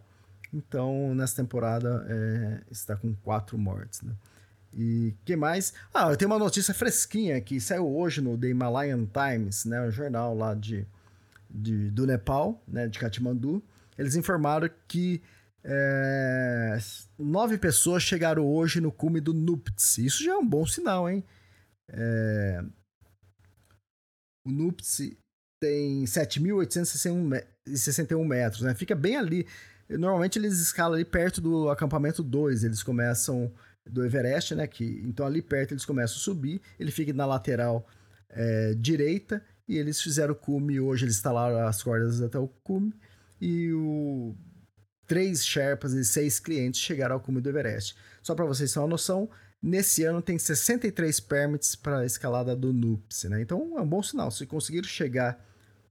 [0.53, 4.13] Então, nessa temporada, é, está com quatro mortes, né?
[4.73, 5.73] E que mais?
[5.93, 9.91] Ah, eu tenho uma notícia fresquinha que saiu hoje no The Himalayan Times, né, um
[9.91, 10.85] jornal lá de,
[11.49, 13.63] de do Nepal, né, de Katmandu.
[13.97, 15.21] Eles informaram que
[15.63, 16.77] é,
[17.17, 20.05] nove pessoas chegaram hoje no cume do Nuptse.
[20.05, 21.23] Isso já é um bom sinal, hein?
[21.89, 22.63] É,
[24.45, 25.17] o Nuptse
[25.61, 28.73] tem 7.861 metros, né?
[28.75, 29.45] Fica bem ali.
[29.89, 32.63] Normalmente eles escalam ali perto do acampamento 2.
[32.63, 33.51] Eles começam
[33.85, 34.67] do Everest, né?
[34.67, 36.61] Que, então ali perto eles começam a subir.
[36.79, 37.87] Ele fica na lateral
[38.29, 40.79] é, direita e eles fizeram o cume.
[40.79, 42.93] Hoje eles instalaram as cordas até o cume.
[43.41, 44.35] E o
[45.07, 47.95] três Sherpas e seis clientes chegaram ao cume do Everest.
[48.21, 49.27] Só para vocês terem uma noção,
[49.61, 53.41] nesse ano tem 63 permits para a escalada do Nupse, né?
[53.41, 54.29] Então é um bom sinal.
[54.29, 55.43] Se conseguiram chegar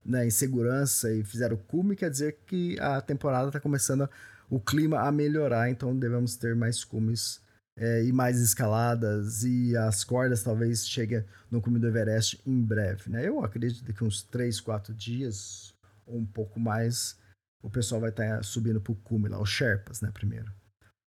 [0.04, 4.08] né, em segurança e fizeram cume, quer dizer que a temporada está começando
[4.50, 7.40] o clima a melhorar, então devemos ter mais cumes
[7.76, 13.11] é, e mais escaladas e as cordas talvez cheguem no cume do Everest em breve,
[13.11, 13.28] né?
[13.28, 15.74] Eu acredito que uns 3, 4 dias
[16.06, 17.16] ou um pouco mais
[17.62, 20.53] o pessoal vai estar tá subindo para o cume lá, os Sherpas, né, primeiro.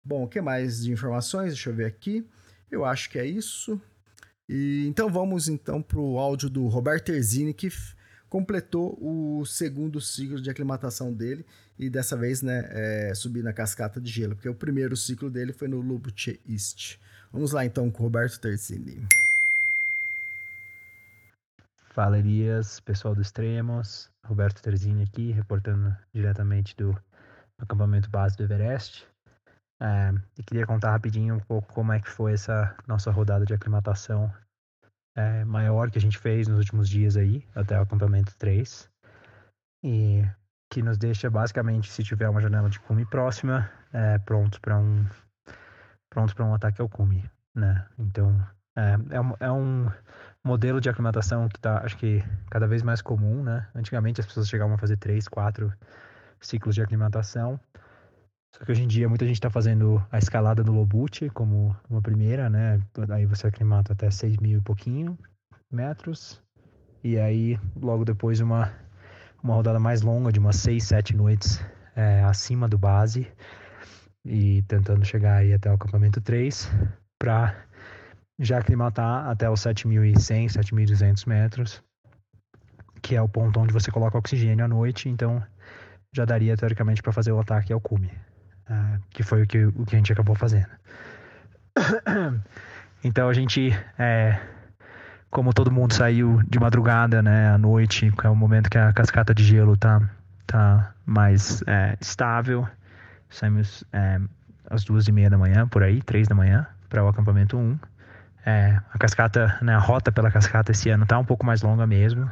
[0.03, 1.53] Bom, o que mais de informações?
[1.53, 2.27] Deixa eu ver aqui.
[2.69, 3.81] Eu acho que é isso.
[4.47, 7.69] E então vamos então para o áudio do Roberto Terzini, que
[8.29, 11.45] completou o segundo ciclo de aclimatação dele
[11.77, 15.53] e dessa vez, né, é, subir na cascata de gelo, porque o primeiro ciclo dele
[15.53, 16.97] foi no Lubuche East.
[17.31, 19.05] Vamos lá então com Roberto Terzini.
[21.91, 22.17] Fala
[22.85, 26.97] pessoal do Extremos, Roberto Terzini aqui, reportando diretamente do
[27.57, 29.05] acampamento base do Everest.
[29.79, 33.53] É, e queria contar rapidinho um pouco como é que foi essa nossa rodada de
[33.53, 34.31] aclimatação
[35.15, 38.89] é, maior que a gente fez nos últimos dias aí, até o acampamento 3.
[39.83, 40.23] e
[40.69, 45.05] que nos deixa basicamente, se tiver uma janela de cume próxima, é, pronto para um
[46.09, 47.85] pronto para um ataque ao cume, né?
[47.97, 48.45] Então
[48.75, 49.89] é, é, um, é um
[50.43, 53.67] modelo de aclimatação que está, acho que cada vez mais comum, né?
[53.73, 55.71] Antigamente as pessoas chegavam a fazer três, quatro
[56.41, 57.59] ciclos de aclimatação.
[58.57, 62.01] Só que hoje em dia muita gente está fazendo a escalada do Lobute como uma
[62.01, 62.79] primeira, né?
[63.09, 65.17] Aí você aclimata até 6 mil e pouquinho
[65.69, 66.41] metros.
[67.03, 68.71] E aí logo depois uma,
[69.43, 71.61] uma rodada mais longa de umas 6, 7 noites
[71.97, 73.27] é, acima do base.
[74.23, 76.71] E tentando chegar aí até o acampamento 3
[77.19, 77.61] para
[78.39, 81.83] já aclimatar até os 7.100, 7.200 metros,
[83.01, 85.09] que é o ponto onde você coloca oxigênio à noite.
[85.09, 85.43] Então
[86.15, 88.09] já daria teoricamente para fazer o ataque ao cume.
[88.69, 90.67] Uh, que foi o que, o que a gente acabou fazendo.
[93.03, 94.39] então a gente, é,
[95.29, 98.91] como todo mundo saiu de madrugada, né, à noite, que é o momento que a
[98.91, 100.01] cascata de gelo tá,
[100.47, 102.67] tá mais é, estável,
[103.29, 104.19] saímos é,
[104.69, 107.77] às duas e meia da manhã, por aí, três da manhã, para o acampamento 1.
[108.47, 111.85] É, a cascata, né, a rota pela cascata esse ano tá um pouco mais longa
[111.85, 112.31] mesmo.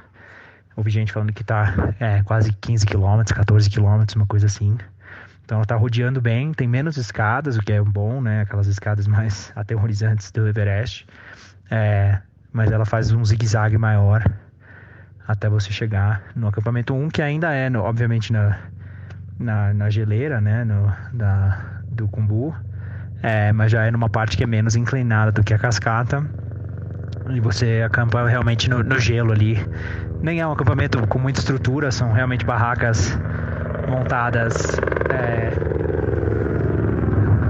[0.76, 4.78] Ouvi gente falando que tá é, quase 15 km, 14 km, uma coisa assim.
[5.54, 8.42] Então ela está rodeando bem, tem menos escadas, o que é bom, né?
[8.42, 11.06] Aquelas escadas mais aterrorizantes do Everest.
[11.70, 12.18] É,
[12.52, 14.24] mas ela faz um zigue-zague maior
[15.28, 18.58] até você chegar no acampamento 1, que ainda é, no, obviamente, na,
[19.38, 20.64] na, na, geleira, né?
[20.64, 22.56] No, da, do Kumbu.
[23.22, 26.26] É, mas já é numa parte que é menos inclinada do que a cascata.
[27.30, 29.64] E você acampa realmente no, no gelo ali.
[30.20, 33.16] Nem é um acampamento com muita estrutura, são realmente barracas
[33.88, 34.80] montadas.
[35.14, 35.52] É...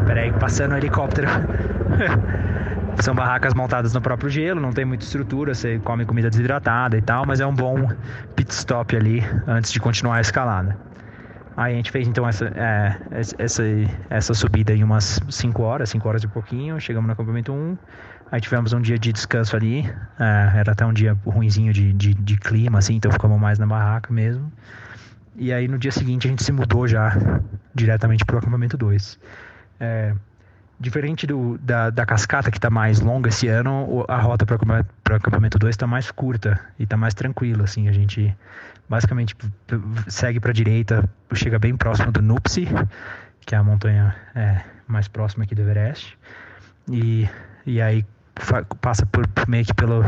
[0.05, 1.27] Peraí, passando um helicóptero.
[3.01, 7.01] São barracas montadas no próprio gelo, não tem muita estrutura, você come comida desidratada e
[7.01, 7.89] tal, mas é um bom
[8.35, 10.77] pit stop ali antes de continuar a escalada.
[11.55, 12.97] Aí a gente fez então essa, é,
[13.37, 13.63] essa,
[14.09, 17.77] essa subida em umas 5 horas, 5 horas e pouquinho, chegamos no acampamento 1,
[18.31, 19.87] aí tivemos um dia de descanso ali,
[20.19, 23.67] é, era até um dia ruinzinho de, de, de clima, assim, então ficamos mais na
[23.67, 24.51] barraca mesmo.
[25.35, 27.15] E aí no dia seguinte a gente se mudou já
[27.73, 29.19] diretamente para o acampamento 2.
[29.79, 30.13] É,
[30.79, 35.15] diferente do, da, da cascata que está mais longa esse ano, a rota para o
[35.15, 37.63] acampamento 2 está mais curta e está mais tranquila.
[37.63, 38.35] Assim, a gente
[38.87, 39.35] basicamente
[40.07, 42.67] segue para a direita, chega bem próximo do Nupsi,
[43.41, 46.17] que é a montanha é, mais próxima aqui do Everest.
[46.91, 47.27] E,
[47.65, 48.05] e aí
[48.81, 50.03] passa por, meio que pelo,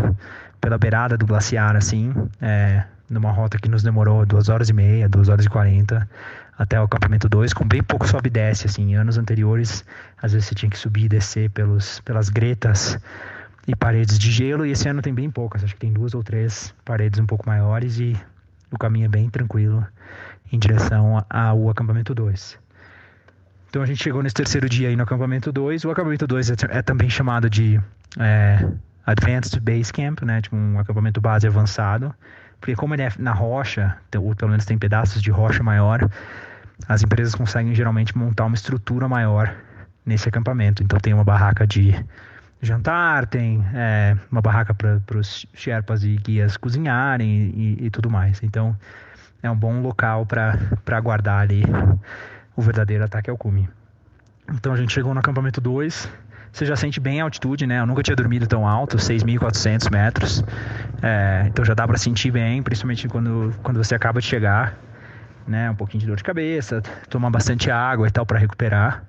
[0.59, 2.13] pela beirada do glaciar, assim.
[2.41, 6.09] É, numa rota que nos demorou duas horas e meia, duas horas e quarenta,
[6.57, 9.83] até o acampamento 2, com bem pouco sobe e desce, assim, em anos anteriores,
[10.21, 12.97] às vezes você tinha que subir e descer pelos, pelas gretas
[13.67, 16.23] e paredes de gelo, e esse ano tem bem poucas, acho que tem duas ou
[16.23, 18.15] três paredes um pouco maiores e
[18.71, 19.85] o caminho é bem tranquilo
[20.51, 22.59] em direção ao acampamento 2.
[23.69, 26.53] Então a gente chegou nesse terceiro dia aí no acampamento 2, o acampamento 2 é,
[26.69, 27.81] é, também chamado de
[28.17, 28.65] é,
[29.05, 32.13] Advanced Base Camp, né, tipo um acampamento base avançado,
[32.59, 36.09] porque como ele é na rocha, ou pelo menos tem pedaços de rocha maior,
[36.87, 39.55] as empresas conseguem geralmente montar uma estrutura maior
[40.05, 40.83] nesse acampamento.
[40.83, 41.95] Então tem uma barraca de
[42.61, 48.41] jantar, tem é, uma barraca para os Sherpas e guias cozinharem e, e, tudo mais.
[48.43, 48.75] Então
[49.41, 50.57] é um bom local para
[50.91, 51.63] aguardar ali
[52.55, 53.69] o verdadeiro ataque ao cume.
[54.53, 56.09] Então a gente chegou no acampamento 2
[56.55, 57.81] você já sente bem a altitude, né?
[57.81, 60.43] Eu nunca tinha dormido tão alto, 6.400 metros.
[61.01, 64.73] É, então já dá para sentir bem, principalmente quando, quando você acaba de chegar,
[65.45, 65.69] né?
[65.69, 69.03] Um pouquinho de dor de cabeça, tomar bastante água e tal para recuperar.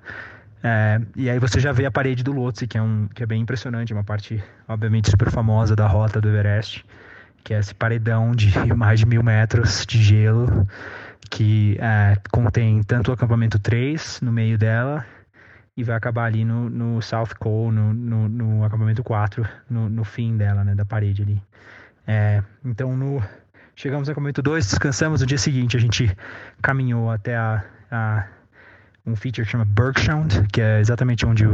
[0.61, 3.25] É, e aí você já vê a parede do Lhotse, que é, um, que é
[3.25, 6.85] bem impressionante, uma parte, obviamente, super famosa da rota do Everest,
[7.45, 10.67] que é esse paredão de mais de mil metros de gelo,
[11.29, 15.05] que é, contém tanto o acampamento 3 no meio dela,
[15.77, 20.03] e vai acabar ali no, no South Cole, no, no, no acampamento 4, no, no
[20.03, 21.41] fim dela, né, da parede ali.
[22.07, 23.23] É, então, no,
[23.75, 25.21] chegamos no acampamento 2, descansamos.
[25.21, 26.17] No dia seguinte, a gente
[26.63, 28.27] caminhou até a, a
[29.05, 31.53] um feature que chama Bergsound, que é exatamente onde o,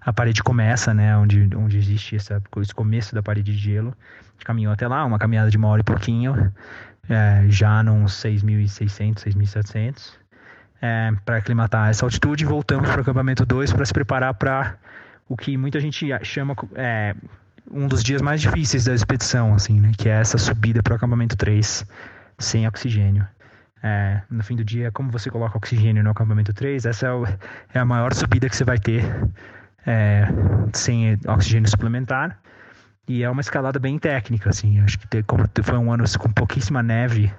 [0.00, 3.94] a parede começa, né, onde, onde existe essa, esse começo da parede de gelo.
[4.00, 6.52] A gente caminhou até lá, uma caminhada de uma hora e pouquinho,
[7.08, 10.19] é, já nos 6.600, 6.700
[10.80, 12.44] é, para aclimatar essa altitude.
[12.44, 14.76] Voltamos para o acampamento 2 para se preparar para
[15.28, 17.14] o que muita gente chama é,
[17.70, 19.92] um dos dias mais difíceis da expedição, assim, né?
[19.96, 21.86] Que é essa subida para o acampamento 3
[22.38, 23.26] sem oxigênio.
[23.82, 27.24] É, no fim do dia, como você coloca oxigênio no acampamento 3, essa é, o,
[27.24, 29.04] é a maior subida que você vai ter
[29.86, 30.26] é,
[30.72, 32.38] sem oxigênio suplementar.
[33.08, 34.80] E é uma escalada bem técnica, assim.
[34.80, 37.32] Acho que como foi um ano com pouquíssima neve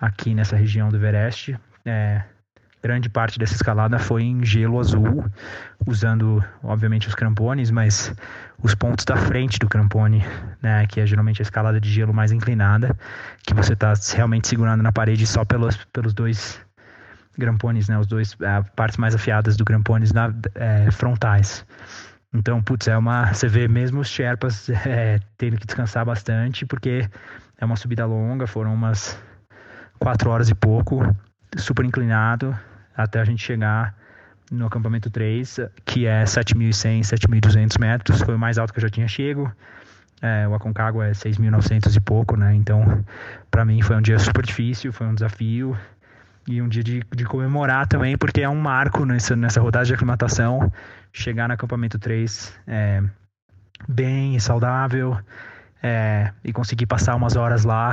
[0.00, 1.58] aqui nessa região do Everest.
[1.84, 2.22] É,
[2.82, 5.24] grande parte dessa escalada foi em gelo azul,
[5.86, 8.12] usando, obviamente, os crampones, mas
[8.62, 10.24] os pontos da frente do crampone,
[10.60, 12.96] né, que é geralmente a escalada de gelo mais inclinada,
[13.44, 16.60] que você está realmente segurando na parede só pelos, pelos dois
[17.38, 21.64] grampones, né, os dois uh, partes mais afiadas do grampones na, é, frontais.
[22.34, 23.32] Então, putz, é uma.
[23.32, 27.08] Você vê mesmo os Sherpas é, tendo que descansar bastante, porque
[27.58, 29.18] é uma subida longa, foram umas
[29.98, 31.14] quatro horas e pouco,
[31.56, 32.56] super inclinado,
[32.96, 33.94] até a gente chegar
[34.50, 38.90] no acampamento 3, que é 7.100, 7.200 metros, foi o mais alto que eu já
[38.90, 39.50] tinha chego.
[40.20, 42.54] É, o Aconcagua é 6.900 e pouco, né?
[42.54, 43.04] Então,
[43.50, 45.76] para mim foi um dia super difícil, foi um desafio
[46.46, 49.94] e um dia de, de comemorar também, porque é um marco nessa, nessa rodada de
[49.94, 50.70] aclimatação.
[51.12, 53.02] Chegar no acampamento 3 é,
[53.88, 55.18] bem saudável,
[55.82, 57.92] é, e conseguir passar umas horas lá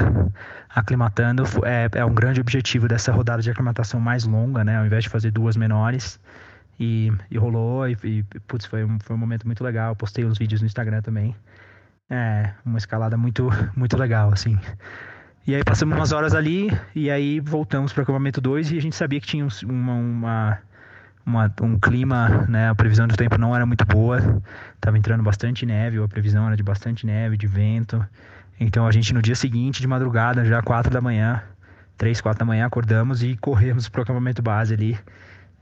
[0.70, 4.78] aclimatando é, é, um grande objetivo dessa rodada de aclimatação mais longa, né?
[4.78, 6.20] Ao invés de fazer duas menores.
[6.80, 9.90] E, e rolou, e, e putz, foi um, foi um momento muito legal.
[9.90, 11.36] Eu postei uns vídeos no Instagram também.
[12.10, 14.58] É, uma escalada muito, muito legal, assim.
[15.46, 18.82] E aí passamos umas horas ali, e aí voltamos para o acampamento 2 e a
[18.82, 20.60] gente sabia que tinha uma, uma
[21.30, 24.42] uma, um clima, né, a previsão do tempo não era muito boa,
[24.76, 28.04] estava entrando bastante neve, a previsão era de bastante neve, de vento.
[28.60, 31.42] Então a gente no dia seguinte, de madrugada, já 4 da manhã,
[31.98, 34.98] 3, 4 da manhã, acordamos e corremos para o acampamento base ali.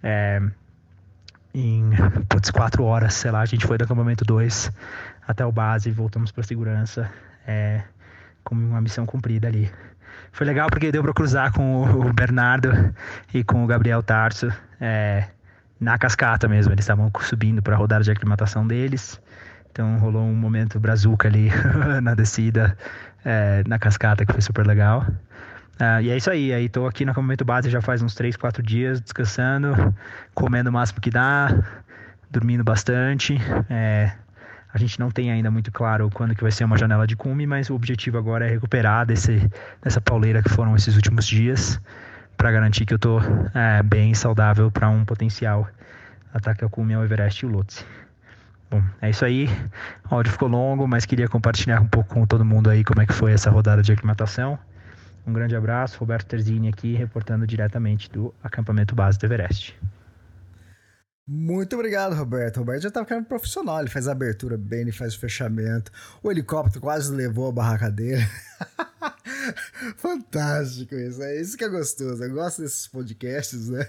[0.01, 0.41] É,
[1.53, 1.89] em
[2.29, 4.71] putz, 4 horas, sei lá, a gente foi do acampamento 2
[5.27, 7.09] até o base e voltamos para segurança
[7.45, 7.83] é,
[8.43, 9.69] com uma missão cumprida ali.
[10.31, 12.93] Foi legal porque deu para cruzar com o Bernardo
[13.33, 14.51] e com o Gabriel Tarso.
[14.79, 15.27] É,
[15.79, 16.73] na cascata mesmo.
[16.73, 19.19] Eles estavam subindo para a rodada de aclimatação deles.
[19.71, 21.51] Então rolou um momento brazuca ali
[22.01, 22.77] na descida,
[23.23, 25.05] é, na cascata, que foi super legal.
[25.79, 28.35] Uh, e é isso aí, aí tô aqui no acampamento base já faz uns 3,
[28.35, 29.93] 4 dias, descansando,
[30.33, 31.49] comendo o máximo que dá,
[32.31, 33.37] dormindo bastante.
[33.69, 34.11] É,
[34.73, 37.45] a gente não tem ainda muito claro quando que vai ser uma janela de cume,
[37.45, 39.47] mas o objetivo agora é recuperar desse,
[39.83, 41.79] dessa pauleira que foram esses últimos dias
[42.37, 43.19] para garantir que eu tô
[43.53, 45.67] é, bem saudável para um potencial
[46.33, 47.83] ataque ao cume ao Everest e o Lhotse.
[48.69, 49.49] Bom, é isso aí.
[50.09, 53.05] O áudio ficou longo, mas queria compartilhar um pouco com todo mundo aí como é
[53.05, 54.59] que foi essa rodada de aclimatação.
[55.25, 59.77] Um grande abraço, Roberto Terzini aqui, reportando diretamente do acampamento base do Everest.
[61.27, 62.57] Muito obrigado, Roberto.
[62.57, 65.91] Roberto já tá ficando profissional, ele faz a abertura bem, ele faz o fechamento.
[66.23, 68.25] O helicóptero quase levou a barraca dele.
[69.95, 72.23] Fantástico isso, é isso que é gostoso.
[72.23, 73.87] Eu gosto desses podcasts, né?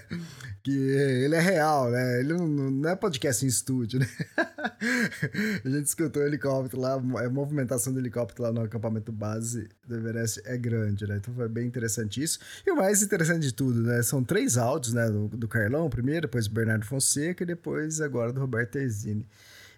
[0.63, 2.19] Que ele é real, né?
[2.19, 4.07] Ele não, não é podcast em estúdio, né?
[5.65, 9.95] A gente escutou o helicóptero lá, a movimentação do helicóptero lá no acampamento base do
[9.95, 11.17] Everest é grande, né?
[11.17, 12.39] Então foi bem interessante isso.
[12.65, 14.01] E o mais interessante de tudo, né?
[14.01, 15.09] São três áudios, né?
[15.09, 19.27] Do, do Carlão primeiro, depois do Bernardo Fonseca e depois agora do Roberto Terzini.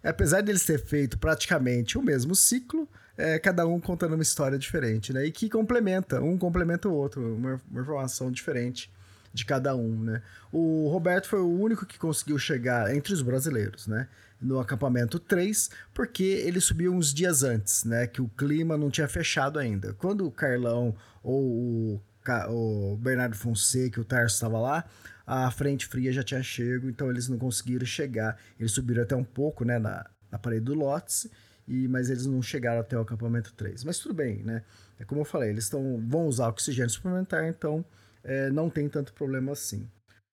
[0.04, 2.90] Apesar deles ter feito praticamente o mesmo ciclo,
[3.22, 5.26] é, cada um contando uma história diferente, né?
[5.26, 8.92] E que complementa, um complementa o outro, uma, uma, informação diferente
[9.34, 10.22] de cada um, né?
[10.52, 14.08] O Roberto foi o único que conseguiu chegar entre os brasileiros, né?
[14.42, 18.08] No acampamento 3, porque ele subiu uns dias antes, né?
[18.08, 19.94] Que o clima não tinha fechado ainda.
[19.94, 22.02] Quando o Carlão ou
[22.50, 24.86] o, Bernardo Fonseca e o Tarso estava lá,
[25.26, 28.38] a frente fria já tinha chego, então eles não conseguiram chegar.
[28.60, 29.78] Eles subiram até um pouco, né?
[29.78, 31.28] Na, na parede do Lotus
[31.68, 33.84] e, mas eles não chegaram até o acampamento 3.
[33.84, 34.64] Mas tudo bem, né?
[35.00, 37.84] É como eu falei, eles tão, vão usar oxigênio suplementar, então
[38.24, 39.90] é, não tem tanto problema assim.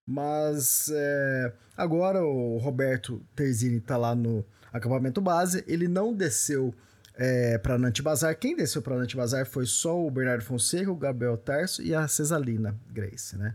[0.06, 6.74] Mas é, agora o Roberto Terzini está lá no acampamento base, ele não desceu
[7.14, 8.34] é, para Nantibazar.
[8.38, 12.74] Quem desceu para Nantibazar foi só o Bernardo Fonseca, o Gabriel Tarso e a Cesalina
[12.90, 13.54] Grace, né?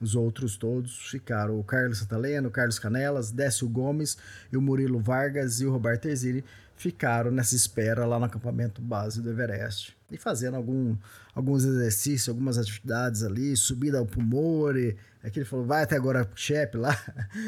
[0.00, 4.18] Os outros todos ficaram o Carlos Santaleno, o Carlos Canelas, Décio Gomes
[4.52, 6.44] o Murilo Vargas e o Roberto Terzini
[6.84, 10.94] ficaram nessa espera lá no acampamento base do Everest e fazendo algum,
[11.34, 16.28] alguns exercícios, algumas atividades ali, subida ao Pumore, é que ele falou, vai até agora
[16.34, 16.94] Chepe lá,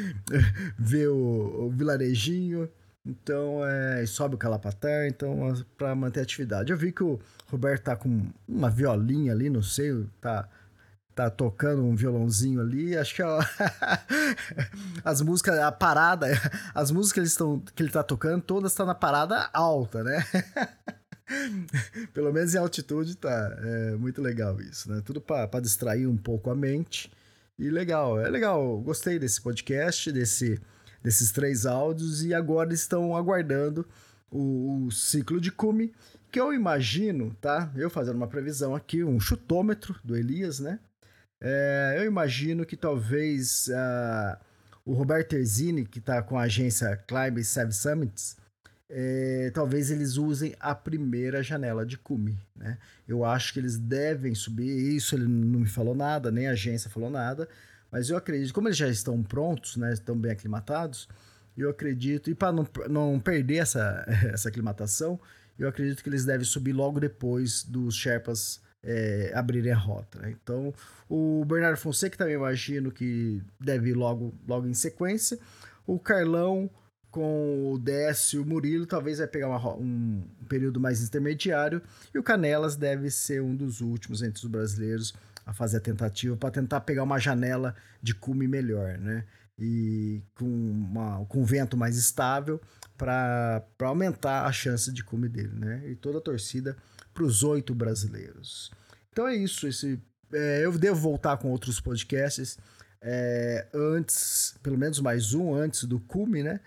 [0.75, 2.67] ver o, o, vilarejinho,
[3.05, 6.71] então, é, sobe o Calapatar, então, para manter a atividade.
[6.71, 10.49] Eu vi que o Roberto tá com uma violinha ali, não sei, tá
[11.17, 12.95] tá tocando um violãozinho ali.
[12.95, 13.39] Acho que ó,
[15.03, 16.27] as músicas, a parada,
[16.75, 20.03] as músicas que, eles estão, que ele tá tocando, todas estão tá na parada alta,
[20.03, 20.23] né?
[22.13, 23.57] Pelo menos em altitude tá.
[23.63, 25.01] É muito legal isso, né?
[25.03, 27.11] Tudo para distrair um pouco a mente.
[27.57, 28.79] E legal, é legal.
[28.81, 30.61] Gostei desse podcast, desse,
[31.01, 32.23] desses três áudios.
[32.23, 33.83] E agora estão aguardando
[34.29, 35.91] o, o ciclo de cume,
[36.31, 37.71] que eu imagino, tá?
[37.75, 40.79] Eu fazendo uma previsão aqui, um chutômetro do Elias, né?
[41.39, 44.37] É, eu imagino que talvez uh,
[44.85, 48.37] o Roberto Terzini, que está com a agência Climb Seven Summits,
[48.89, 52.39] é, talvez eles usem a primeira janela de cume.
[52.55, 52.77] Né?
[53.07, 54.95] Eu acho que eles devem subir.
[54.95, 57.47] Isso ele não me falou nada, nem a agência falou nada.
[57.91, 61.07] Mas eu acredito, como eles já estão prontos, né, estão bem aclimatados,
[61.57, 65.19] eu acredito, e para não, não perder essa, essa aclimatação,
[65.57, 70.19] eu acredito que eles devem subir logo depois dos Sherpas é, abrirem a rota.
[70.19, 70.35] Né?
[70.41, 70.73] Então,
[71.09, 75.37] o Bernardo Fonseca também imagino que deve ir logo, logo em sequência.
[75.85, 76.69] O Carlão
[77.17, 81.81] com o Décio e o Murilo, talvez vai pegar uma, um período mais intermediário.
[82.13, 85.15] E o Canelas deve ser um dos últimos entre os brasileiros
[85.45, 89.23] a fazer a tentativa para tentar pegar uma janela de cume melhor, né?
[89.57, 92.61] E com, uma, com um vento mais estável
[92.95, 95.81] para aumentar a chance de cume dele, né?
[95.87, 96.77] E toda a torcida
[97.17, 98.69] para os oito brasileiros.
[99.11, 99.67] Então é isso.
[99.67, 99.99] Esse,
[100.31, 102.59] é, eu devo voltar com outros podcasts
[103.01, 106.59] é, antes, pelo menos mais um antes do cume, né?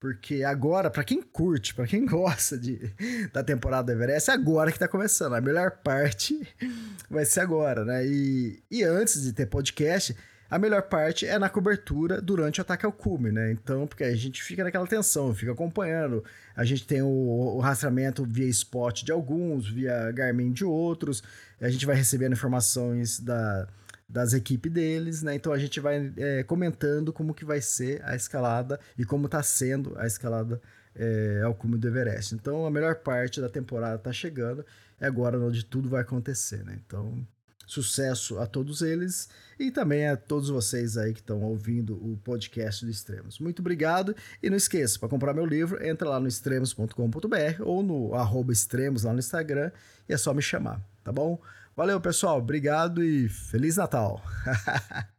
[0.00, 2.80] Porque agora, para quem curte, para quem gosta de,
[3.34, 5.34] da temporada do Everest, é agora que tá começando.
[5.34, 6.40] A melhor parte
[7.10, 8.06] vai ser agora, né?
[8.06, 10.16] E, e antes de ter podcast,
[10.50, 13.52] a melhor parte é na cobertura durante o ataque ao cume, né?
[13.52, 16.24] Então, porque a gente fica naquela tensão, fica acompanhando.
[16.56, 21.22] A gente tem o, o rastreamento via spot de alguns, via Garmin de outros.
[21.60, 23.68] A gente vai recebendo informações da,
[24.08, 25.34] das equipes deles, né?
[25.34, 29.42] Então a gente vai é, comentando como que vai ser a escalada e como está
[29.42, 30.60] sendo a escalada
[30.96, 32.34] é, ao cume do Everest.
[32.34, 34.64] Então a melhor parte da temporada está chegando,
[34.98, 36.80] é agora onde tudo vai acontecer, né?
[36.86, 37.26] Então
[37.68, 42.84] sucesso a todos eles e também a todos vocês aí que estão ouvindo o podcast
[42.84, 43.38] do Extremos.
[43.38, 48.14] Muito obrigado e não esqueça, para comprar meu livro, entra lá no extremos.com.br ou no
[48.14, 49.70] arroba extremos lá no Instagram
[50.08, 51.40] e é só me chamar, tá bom?
[51.76, 52.38] Valeu, pessoal.
[52.38, 54.20] Obrigado e Feliz Natal.